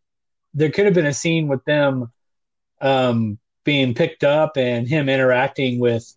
[0.54, 2.10] there could have been a scene with them
[2.80, 6.12] um, being picked up and him interacting with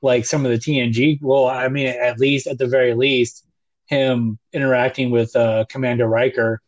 [0.00, 1.18] like some of the TNG.
[1.22, 3.46] Well, I mean, at least at the very least,
[3.86, 6.60] him interacting with uh, Commander Riker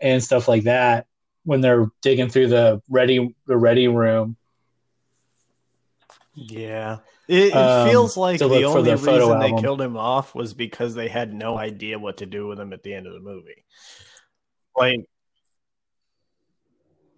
[0.00, 1.06] and stuff like that
[1.44, 4.36] when they're digging through the ready the ready room.
[6.34, 6.98] Yeah.
[7.28, 9.40] It, it um, feels like the only reason album.
[9.40, 12.72] they killed him off was because they had no idea what to do with him
[12.72, 13.64] at the end of the movie.
[14.76, 15.04] Like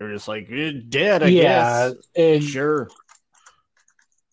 [0.03, 1.23] they're just like eh, dead.
[1.23, 1.95] I yeah, guess.
[2.17, 2.89] And, sure.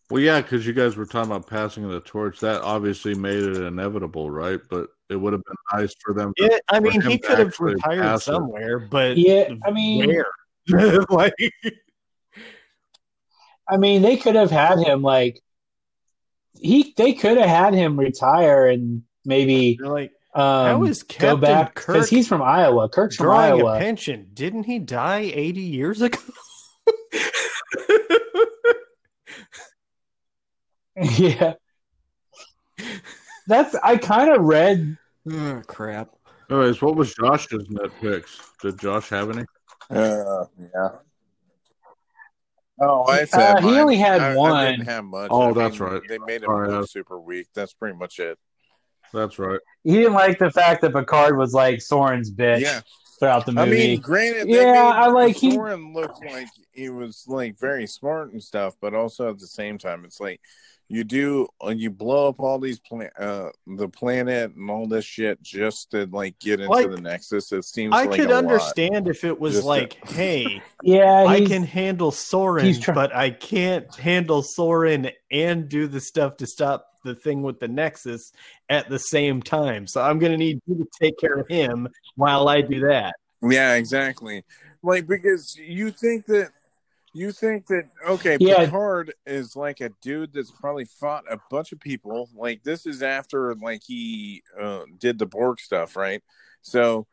[0.10, 2.40] Well, yeah, because you guys were talking about passing the torch.
[2.40, 4.60] That obviously made it inevitable, right?
[4.68, 6.34] But it would have been nice for them.
[6.38, 8.90] To, yeah, I mean, he could have retired somewhere, it.
[8.90, 10.08] but yeah, I mean,
[10.68, 11.04] where?
[11.10, 11.36] like,
[13.70, 15.40] I mean, they could have had him like
[16.56, 21.38] he they could have had him retire and maybe like um, how is Captain go
[21.38, 22.90] back because he's from Iowa.
[22.90, 23.76] Kirk's from Iowa.
[23.76, 24.30] A pension.
[24.34, 26.20] Didn't he die eighty years ago?
[31.18, 31.54] yeah,
[33.48, 34.98] that's I kind of read.
[35.32, 36.10] Oh, crap.
[36.50, 38.40] Anyways, what was Josh's net picks?
[38.62, 39.46] Did Josh have any?
[39.90, 40.90] Uh, yeah.
[42.82, 44.52] Oh, I said uh, he only had I, one.
[44.54, 45.30] I didn't have much.
[45.32, 46.02] Oh, I that's mean, right.
[46.08, 47.48] They made him look super weak.
[47.54, 48.38] That's pretty much it.
[49.14, 49.60] That's right.
[49.84, 52.62] He didn't like the fact that Picard was like Soran's bitch.
[52.62, 52.82] Yeah.
[53.20, 53.70] Throughout the movie.
[53.70, 55.94] I mean, granted, yeah, I like Soran he...
[55.94, 60.06] looked like he was like very smart and stuff, but also at the same time,
[60.06, 60.40] it's like
[60.90, 65.06] you do uh, you blow up all these plan uh the planet and all this
[65.06, 68.32] shit just to like get into like, the nexus it seems like i like could
[68.32, 70.14] understand if it was just like to...
[70.14, 76.02] hey yeah i can handle soran try- but i can't handle soran and do the
[76.02, 78.32] stuff to stop the thing with the nexus
[78.70, 82.48] at the same time so i'm gonna need you to take care of him while
[82.48, 84.44] i do that yeah exactly
[84.84, 86.52] like because you think that
[87.14, 88.66] you think that okay, yeah.
[88.66, 92.30] Picard is like a dude that's probably fought a bunch of people.
[92.36, 96.22] Like this is after like he uh, did the Borg stuff, right?
[96.62, 97.08] So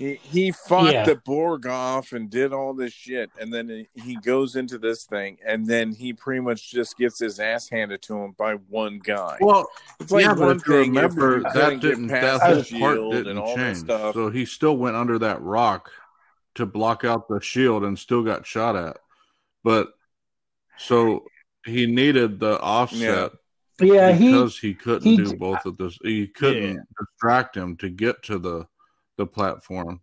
[0.00, 1.04] he he fought yeah.
[1.04, 5.36] the Borg off and did all this shit, and then he goes into this thing,
[5.46, 9.36] and then he pretty much just gets his ass handed to him by one guy.
[9.42, 9.68] Well,
[10.00, 13.86] it's like yeah, but if you remember, that didn't that whole part didn't change.
[13.86, 15.90] So he still went under that rock
[16.54, 18.96] to block out the shield and still got shot at.
[19.62, 19.88] But
[20.78, 21.24] so
[21.66, 23.32] he needed the offset.
[23.78, 25.98] Yeah, because he, he couldn't he, do both of this.
[26.02, 26.80] He couldn't yeah.
[26.98, 28.66] distract him to get to the
[29.20, 30.00] the platform.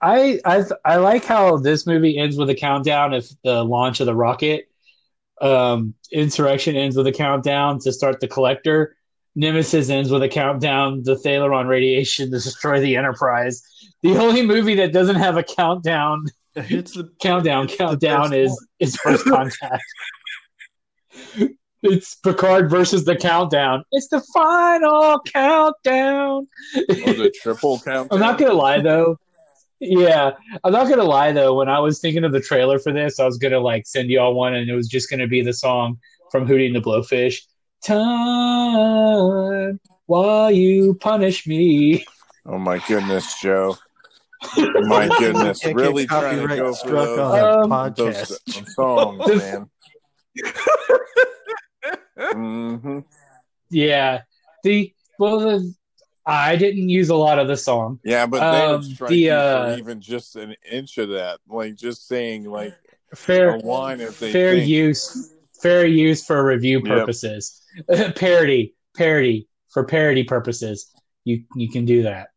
[0.00, 4.06] I I I like how this movie ends with a countdown of the launch of
[4.06, 4.68] the rocket.
[5.40, 8.96] Um, Insurrection ends with a countdown to start the Collector.
[9.34, 13.62] Nemesis ends with a countdown to Thalaron radiation to destroy the Enterprise.
[14.02, 17.64] The only movie that doesn't have a countdown, it's the countdown.
[17.64, 19.82] It's countdown the is is First Contact.
[21.82, 23.84] it's Picard versus the countdown.
[23.92, 26.46] It's the final countdown.
[26.88, 28.08] Was it triple countdown?
[28.10, 29.18] I'm not gonna lie though.
[29.80, 31.54] Yeah, I'm not gonna lie though.
[31.54, 34.34] When I was thinking of the trailer for this, I was gonna like send y'all
[34.34, 35.98] one, and it was just gonna be the song
[36.30, 37.40] from Hootie and the Blowfish.
[37.84, 42.06] Time while you punish me.
[42.46, 43.76] Oh my goodness, Joe.
[44.56, 48.40] Oh my goodness, really trying to go for those, um, those
[48.74, 49.68] songs, man.
[52.36, 53.00] mm-hmm.
[53.70, 54.22] Yeah,
[54.62, 55.74] the well, the
[56.24, 57.98] I didn't use a lot of the song.
[58.04, 61.74] Yeah, but they um, would strike the, uh, even just an inch of that, like
[61.74, 62.74] just saying like
[63.14, 64.68] fair line if they fair think.
[64.68, 67.62] use, fair use for review purposes.
[67.88, 68.16] Yep.
[68.16, 70.92] parody, parody for parody purposes.
[71.24, 72.28] You you can do that.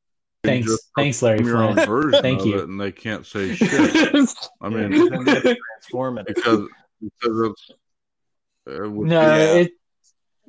[0.44, 2.22] Thanks, thanks, Larry Flynt.
[2.22, 2.62] Thank you.
[2.62, 3.72] and they can't say shit.
[4.62, 6.68] I mean, transformative because
[7.02, 7.56] because of
[8.68, 9.72] uh, no, yeah, it,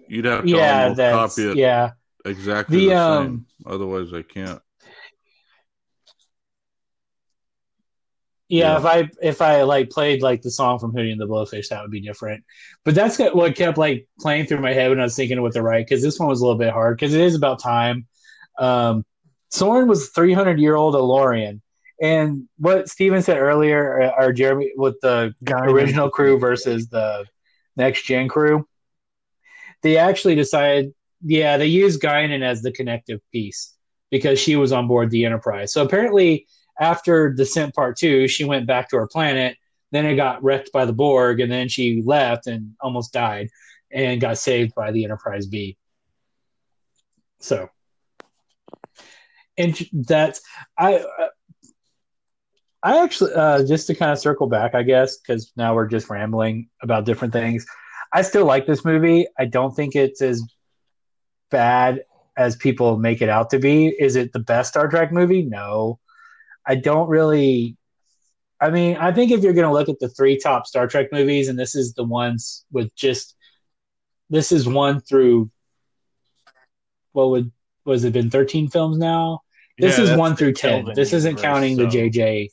[0.08, 1.56] you'd have to yeah, copy it.
[1.56, 1.92] Yeah,
[2.24, 3.26] exactly the, the same.
[3.26, 4.60] Um, Otherwise, I can't.
[8.48, 11.26] Yeah, yeah, if I if I like played like the song from Hootie and the
[11.26, 12.44] Blowfish, that would be different.
[12.84, 15.62] But that's what kept like playing through my head when I was thinking what to
[15.62, 18.06] write because this one was a little bit hard because it is about time.
[18.58, 19.04] Um,
[19.52, 21.60] Soran was 300 year old El-Aurian,
[22.00, 27.24] and what Steven said earlier, uh, or Jeremy, with the original crew versus the
[27.76, 28.66] next gen crew,
[29.82, 33.74] they actually decided yeah, they used Guinan as the connective piece
[34.10, 35.72] because she was on board the Enterprise.
[35.72, 36.46] So apparently,
[36.78, 39.56] after Descent Part Two, she went back to her planet.
[39.92, 43.48] Then it got wrecked by the Borg, and then she left and almost died,
[43.90, 45.76] and got saved by the Enterprise B.
[47.40, 47.68] So,
[49.56, 50.42] and that's
[50.78, 51.04] I.
[52.82, 56.08] I actually, uh, just to kind of circle back, I guess, because now we're just
[56.08, 57.66] rambling about different things.
[58.12, 59.26] I still like this movie.
[59.38, 60.42] I don't think it's as
[61.50, 62.04] bad
[62.36, 63.88] as people make it out to be.
[63.88, 65.42] Is it the best Star Trek movie?
[65.42, 65.98] No.
[66.66, 67.76] I don't really
[68.60, 71.08] I mean, I think if you're going to look at the three top Star Trek
[71.12, 73.34] movies and this is the ones with just
[74.30, 75.50] this is one through
[77.12, 77.52] what would
[77.84, 79.40] was it been 13 films now?
[79.78, 80.70] This yeah, is 1 through 10.
[80.70, 81.82] Kelvin this isn't counting so.
[81.82, 82.48] the JJ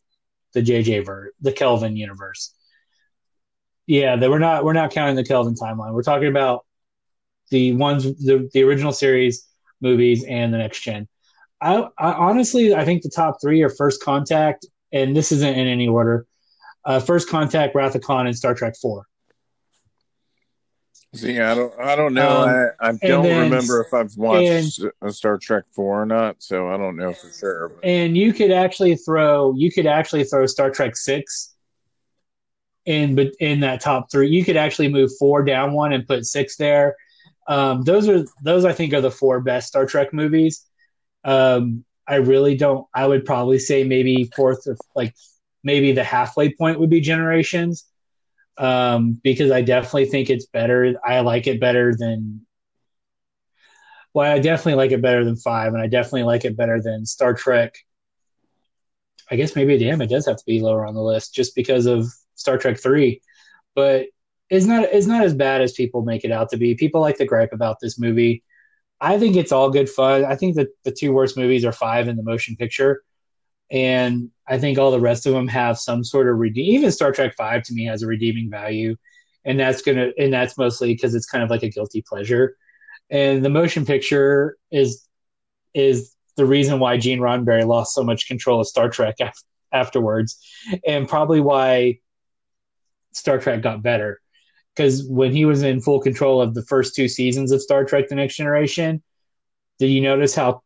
[0.54, 2.54] the JJ ver the Kelvin universe.
[3.86, 5.94] Yeah, that we're not we're not counting the Kelvin timeline.
[5.94, 6.66] We're talking about
[7.52, 9.48] the ones the, the original series
[9.82, 11.08] movies and the next gen.
[11.62, 15.68] I, I, honestly I think the top three are First Contact, and this isn't in
[15.68, 16.26] any order.
[16.86, 19.08] Uh, First Contact, Wrath of Khan, and Star Trek Four.
[21.16, 22.42] See, I don't, I don't know.
[22.42, 26.38] Um, I, I don't then, remember if I've watched and, Star Trek Four or not,
[26.40, 27.70] so I don't know for sure.
[27.70, 27.86] But.
[27.86, 31.53] And you could actually throw, you could actually throw Star Trek Six
[32.86, 36.26] in, but in that top three, you could actually move four down one and put
[36.26, 36.96] six there,
[37.48, 40.66] um, those are those I think are the four best Star Trek movies.
[41.24, 42.88] Um, I really don't.
[42.94, 45.16] I would probably say maybe fourth or like
[45.64, 47.86] maybe the halfway point would be Generations,
[48.58, 50.96] um, because I definitely think it's better.
[51.04, 52.46] I like it better than.
[54.14, 57.06] Well, I definitely like it better than five, and I definitely like it better than
[57.06, 57.76] Star Trek.
[59.32, 61.88] I guess maybe damn, it does have to be lower on the list just because
[61.88, 62.08] of
[62.44, 63.22] Star Trek three,
[63.74, 64.08] but
[64.50, 66.76] it's not is not as bad as people make it out to be.
[66.76, 68.44] People like to gripe about this movie.
[69.00, 70.26] I think it's all good fun.
[70.26, 73.02] I think that the two worst movies are five in the motion picture,
[73.72, 76.76] and I think all the rest of them have some sort of redeem.
[76.76, 78.96] Even Star Trek Five to me has a redeeming value,
[79.46, 82.58] and that's gonna and that's mostly because it's kind of like a guilty pleasure.
[83.10, 85.08] And the motion picture is
[85.74, 90.38] is the reason why Gene Roddenberry lost so much control of Star Trek af- afterwards,
[90.86, 92.00] and probably why
[93.14, 94.20] Star Trek got better
[94.76, 98.08] because when he was in full control of the first two seasons of Star Trek:
[98.08, 99.02] The Next Generation,
[99.80, 100.64] did you notice how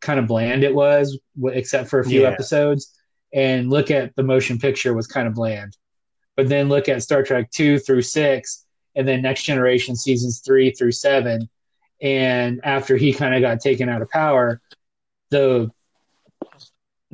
[0.00, 2.28] kind of bland it was, except for a few yeah.
[2.28, 2.96] episodes?
[3.32, 5.76] And look at the motion picture was kind of bland,
[6.36, 10.70] but then look at Star Trek two through six, and then Next Generation seasons three
[10.70, 11.48] through seven,
[12.02, 14.60] and after he kind of got taken out of power,
[15.30, 15.70] the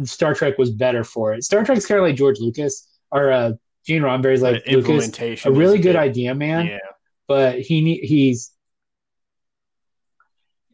[0.04, 1.44] Star Trek was better for it.
[1.44, 3.52] Star Trek's kind of like George Lucas or uh,
[3.86, 6.66] Gene Roddenberry's like Lucas, a really good idea, man.
[6.66, 6.78] Yeah.
[7.26, 8.50] But he he's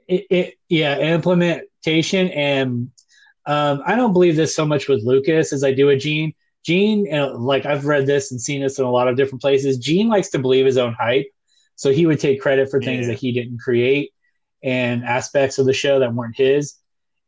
[0.06, 2.90] it, it yeah implementation and
[3.46, 6.32] um, I don't believe this so much with Lucas as I do with Gene.
[6.64, 7.06] Gene,
[7.38, 9.76] like I've read this and seen this in a lot of different places.
[9.76, 11.26] Gene likes to believe his own hype,
[11.76, 13.12] so he would take credit for things yeah.
[13.12, 14.12] that he didn't create
[14.62, 16.76] and aspects of the show that weren't his.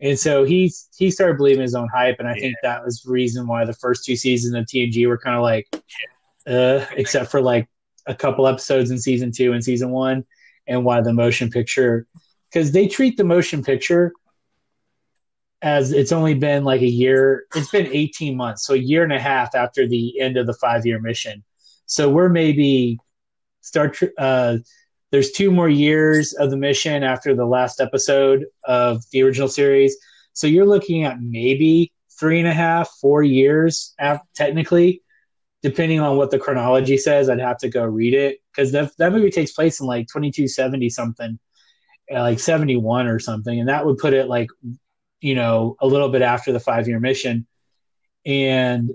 [0.00, 2.40] And so he he started believing his own hype, and I yeah.
[2.40, 5.42] think that was the reason why the first two seasons of TNG were kind of
[5.42, 5.68] like,
[6.46, 7.68] uh, except for like
[8.06, 10.24] a couple episodes in season two and season one,
[10.66, 12.06] and why the motion picture,
[12.52, 14.12] because they treat the motion picture
[15.62, 17.46] as it's only been like a year.
[17.54, 20.54] It's been eighteen months, so a year and a half after the end of the
[20.54, 21.42] five year mission.
[21.86, 22.98] So we're maybe
[23.62, 23.98] start.
[24.18, 24.58] Uh,
[25.12, 29.96] there's two more years of the mission after the last episode of the original series.
[30.32, 33.94] So you're looking at maybe three and a half, four years
[34.34, 35.02] technically,
[35.62, 37.28] depending on what the chronology says.
[37.28, 40.90] I'd have to go read it because that, that movie takes place in like 2270
[40.90, 41.38] something,
[42.12, 43.60] uh, like 71 or something.
[43.60, 44.48] And that would put it like,
[45.20, 47.46] you know, a little bit after the five year mission.
[48.24, 48.90] And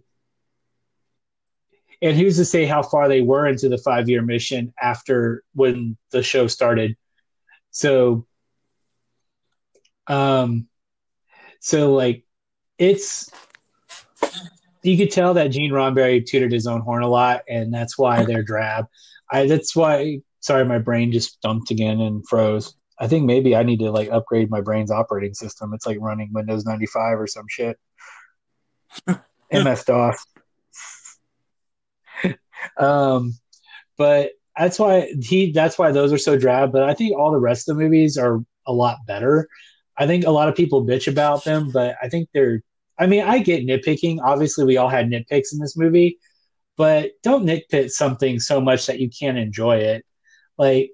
[2.02, 5.98] and who's to say how far they were into the five year mission after when
[6.12, 6.96] the show started
[7.70, 8.26] so
[10.08, 10.68] um
[11.60, 12.24] so like
[12.78, 13.32] it's
[14.84, 18.26] you could tell that Gene Roddenberry tutored his own horn a lot, and that's why
[18.26, 18.88] they're drab.
[19.32, 20.22] I that's why.
[20.40, 22.76] Sorry, my brain just dumped again and froze.
[23.00, 25.72] I think maybe I need to like upgrade my brain's operating system.
[25.74, 27.78] It's like running Windows ninety five or some shit.
[29.52, 30.26] MS DOS.
[32.78, 33.34] Um,
[33.98, 36.72] but that's why he that's why those are so drab.
[36.72, 39.48] But I think all the rest of the movies are a lot better.
[39.98, 42.62] I think a lot of people bitch about them, but I think they're.
[42.98, 44.20] I mean, I get nitpicking.
[44.24, 46.20] Obviously, we all had nitpicks in this movie,
[46.78, 50.06] but don't nitpick something so much that you can't enjoy it.
[50.58, 50.92] Like,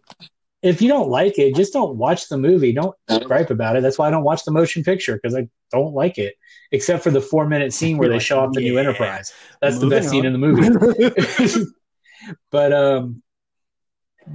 [0.68, 2.74] if you don't like it, just don't watch the movie.
[2.74, 2.96] Don't
[3.26, 3.82] gripe about it.
[3.82, 6.36] That's why I don't watch the motion picture because I don't like it,
[6.72, 8.72] except for the four minute scene where they show off the yeah.
[8.72, 9.34] new Enterprise.
[9.62, 10.12] That's Moving the best on.
[10.12, 11.66] scene in the movie.
[12.52, 13.22] but um,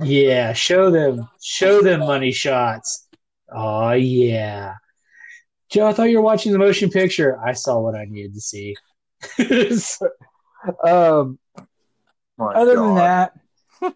[0.00, 3.08] yeah, show them, show them money shots.
[3.50, 4.74] Oh yeah,
[5.70, 5.88] Joe.
[5.88, 7.38] I thought you were watching the motion picture.
[7.44, 8.76] I saw what I needed to see.
[9.76, 10.08] so,
[10.84, 11.38] um,
[12.38, 13.32] My other God.
[13.80, 13.92] than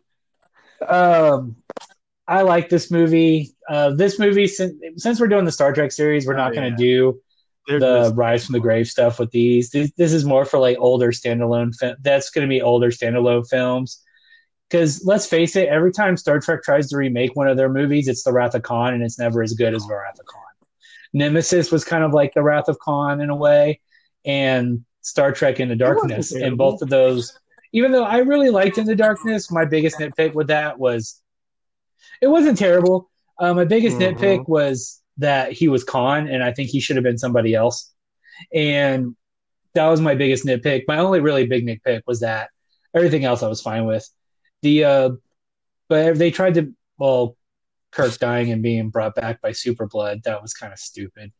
[0.84, 1.56] that, um,
[2.28, 3.54] I like this movie.
[3.68, 6.70] Uh, this movie, since, since we're doing the Star Trek series, we're not oh, going
[6.70, 7.20] to do
[7.66, 8.16] They're the just...
[8.16, 9.70] Rise from the Grave stuff with these.
[9.70, 11.74] This, this is more for like older standalone.
[11.74, 14.02] Fi- that's going to be older standalone films.
[14.68, 18.08] Because let's face it, every time Star Trek tries to remake one of their movies,
[18.08, 20.42] it's the Wrath of Khan, and it's never as good as the Wrath of Khan.
[21.12, 23.80] Nemesis was kind of like the Wrath of Khan in a way,
[24.24, 27.38] and Star Trek Into Darkness, and both of those.
[27.72, 31.22] Even though I really liked Into Darkness, my biggest nitpick with that was
[32.20, 33.10] it wasn't terrible.
[33.38, 34.18] Uh, my biggest mm-hmm.
[34.18, 37.92] nitpick was that he was Khan, and I think he should have been somebody else.
[38.54, 39.16] And
[39.74, 40.84] that was my biggest nitpick.
[40.88, 42.50] My only really big nitpick was that
[42.94, 44.08] everything else I was fine with.
[44.62, 45.10] The uh,
[45.88, 47.36] but they tried to well,
[47.92, 50.22] Kirk dying and being brought back by super blood.
[50.24, 51.32] That was kind of stupid.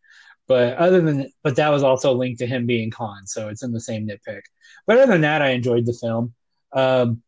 [0.46, 3.72] But other than but that was also linked to him being Khan, so it's in
[3.72, 4.42] the same nitpick.
[4.86, 6.34] But other than that, I enjoyed the film.
[6.72, 7.22] Um,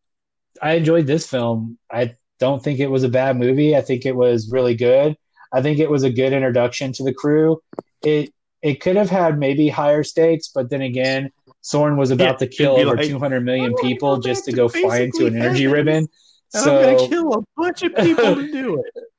[0.61, 1.77] I enjoyed this film.
[1.91, 3.75] I don't think it was a bad movie.
[3.75, 5.15] I think it was really good.
[5.51, 7.61] I think it was a good introduction to the crew.
[8.03, 11.31] It it could have had maybe higher stakes, but then again,
[11.63, 15.01] Soran was about yeah, to kill over like, 200 million people just to go fly
[15.01, 16.07] into an energy ribbon.
[16.49, 19.03] so I'm gonna kill a bunch of people to do it.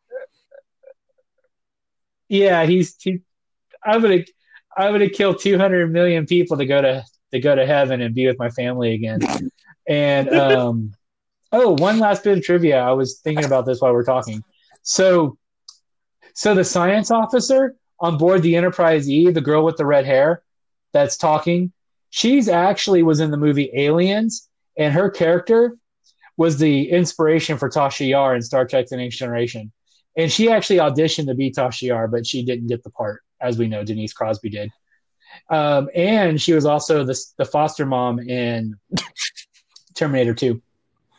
[2.32, 3.18] Yeah, he's he.
[3.84, 4.24] I'm gonna
[4.76, 8.26] I'm gonna kill 200 million people to go to to go to heaven and be
[8.28, 9.20] with my family again.
[9.88, 10.92] And um,
[11.52, 12.80] Oh, one last bit of trivia.
[12.80, 14.42] I was thinking about this while we are talking.
[14.82, 15.36] So,
[16.34, 20.42] so the science officer on board the Enterprise E, the girl with the red hair
[20.92, 21.72] that's talking,
[22.10, 25.76] she's actually was in the movie Aliens, and her character
[26.36, 29.72] was the inspiration for Tasha Yar in Star Trek: The Next Generation.
[30.16, 33.58] And she actually auditioned to be Tasha Yar, but she didn't get the part, as
[33.58, 34.70] we know Denise Crosby did.
[35.48, 38.76] Um, and she was also the, the foster mom in
[39.94, 40.60] Terminator 2.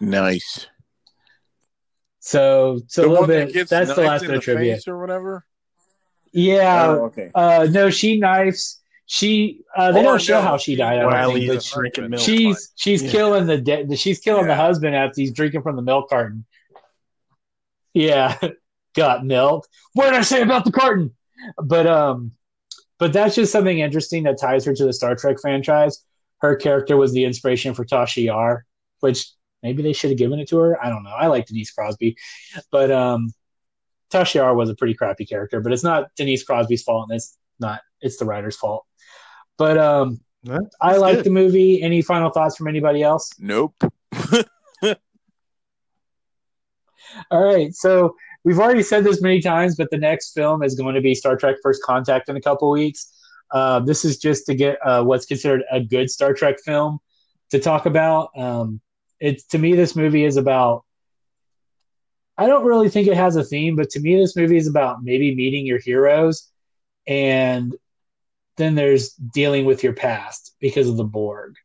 [0.02, 0.68] Nice.
[2.20, 3.54] So, so the a little bit.
[3.54, 5.46] That that's the last bit of trivia or whatever.
[6.34, 6.88] Yeah.
[6.88, 7.32] Oh, okay.
[7.34, 8.80] Uh, no, she knifes.
[9.06, 9.62] She.
[9.76, 11.00] Uh, they or don't show how she died.
[11.00, 13.12] I don't think, but she, she's she's yeah.
[13.12, 14.56] killing the de- she's killing yeah.
[14.56, 16.46] the husband after he's drinking from the milk carton.
[17.94, 18.38] Yeah,
[18.96, 19.68] got milk.
[19.94, 21.16] What did I say about the carton?
[21.58, 22.32] But um,
[23.00, 26.04] but that's just something interesting that ties her to the Star Trek franchise
[26.42, 28.66] her character was the inspiration for Tasha Yar,
[29.00, 29.32] which
[29.64, 30.84] maybe they should have given it to her.
[30.84, 31.12] I don't know.
[31.12, 32.18] I like Denise Crosby,
[32.72, 33.34] but um,
[34.12, 35.62] Tasha Yar was a pretty crappy character.
[35.62, 38.86] But it's not Denise Crosby's fault, and it's not it's the writer's fault.
[39.58, 40.22] But um,
[40.82, 41.82] I like the movie.
[41.82, 43.32] Any final thoughts from anybody else?
[43.40, 43.76] Nope.
[47.30, 50.96] All right, so we've already said this many times, but the next film is going
[50.96, 53.14] to be Star Trek: First Contact in a couple weeks.
[53.52, 57.00] Uh, this is just to get uh, what's considered a good Star Trek film
[57.50, 58.30] to talk about.
[58.36, 58.82] Um,
[59.22, 60.84] it's to me, this movie is about.
[62.38, 65.04] I don't really think it has a theme, but to me, this movie is about
[65.04, 66.50] maybe meeting your heroes,
[67.06, 67.76] and
[68.58, 71.56] then there's dealing with your past because of the Borg.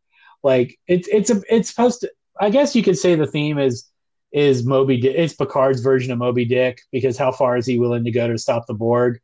[0.43, 2.13] Like it's it's a it's supposed to.
[2.39, 3.91] I guess you could say the theme is
[4.33, 5.15] is Moby Dick.
[5.17, 8.37] It's Picard's version of Moby Dick because how far is he willing to go to
[8.37, 9.19] stop the Borg?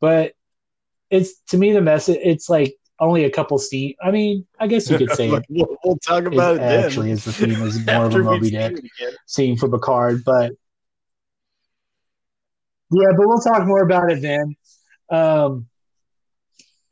[0.00, 0.32] But
[1.10, 2.18] it's to me the message.
[2.22, 3.94] It's like only a couple scenes.
[4.02, 6.62] I mean, I guess you could say we'll, we'll, talk about it.
[6.62, 8.76] it actually, is the theme is more of a Moby Dick
[9.26, 10.52] scene for Picard, but
[12.90, 14.56] yeah, but we'll talk more about it then.
[15.10, 15.66] Um,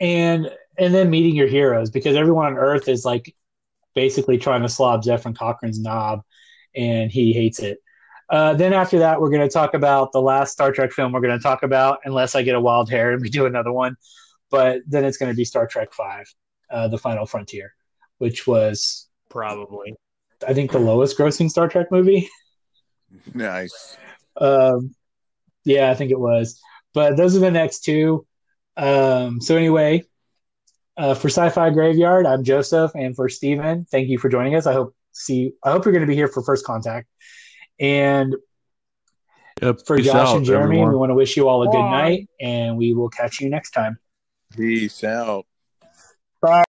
[0.00, 3.34] and and then meeting your heroes because everyone on Earth is like
[3.94, 6.22] basically trying to slob Zefram Cochrane's knob,
[6.74, 7.78] and he hates it.
[8.28, 11.20] Uh, then after that, we're going to talk about the last Star Trek film we're
[11.20, 13.96] going to talk about, unless I get a wild hair and we do another one.
[14.50, 16.26] But then it's going to be Star Trek Five,
[16.70, 17.72] uh, The Final Frontier,
[18.18, 19.94] which was probably,
[20.46, 22.28] I think, the lowest grossing Star Trek movie.
[23.34, 23.96] Nice.
[24.36, 24.94] Um,
[25.64, 26.60] yeah, I think it was.
[26.92, 28.26] But those are the next two.
[28.76, 30.02] Um, so anyway,
[30.96, 34.66] uh, for Sci-Fi Graveyard, I'm Joseph, and for Steven, thank you for joining us.
[34.66, 35.52] I hope see.
[35.62, 37.08] I hope you're going to be here for First Contact.
[37.78, 38.34] And
[39.60, 40.90] yep, for Josh out, and Jeremy, everyone.
[40.90, 41.90] we want to wish you all a good Bye.
[41.90, 43.98] night, and we will catch you next time.
[44.56, 45.44] Peace out.
[46.40, 46.64] Bye.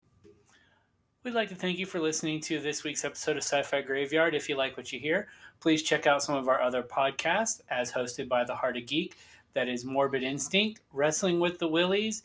[1.24, 4.34] We'd like to thank you for listening to this week's episode of Sci Fi Graveyard.
[4.34, 5.28] If you like what you hear,
[5.60, 9.16] please check out some of our other podcasts as hosted by The Heart of Geek.
[9.54, 12.24] That is Morbid Instinct, Wrestling with the Willies,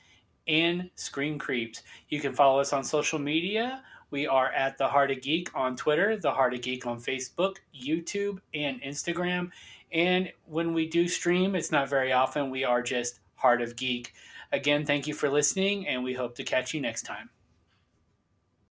[0.48, 1.82] and Screen Creeps.
[2.08, 3.82] You can follow us on social media.
[4.10, 7.56] We are at The Heart of Geek on Twitter, The Heart of Geek on Facebook,
[7.78, 9.50] YouTube, and Instagram.
[9.92, 12.50] And when we do stream, it's not very often.
[12.50, 14.14] We are just Heart of Geek.
[14.52, 17.30] Again, thank you for listening, and we hope to catch you next time.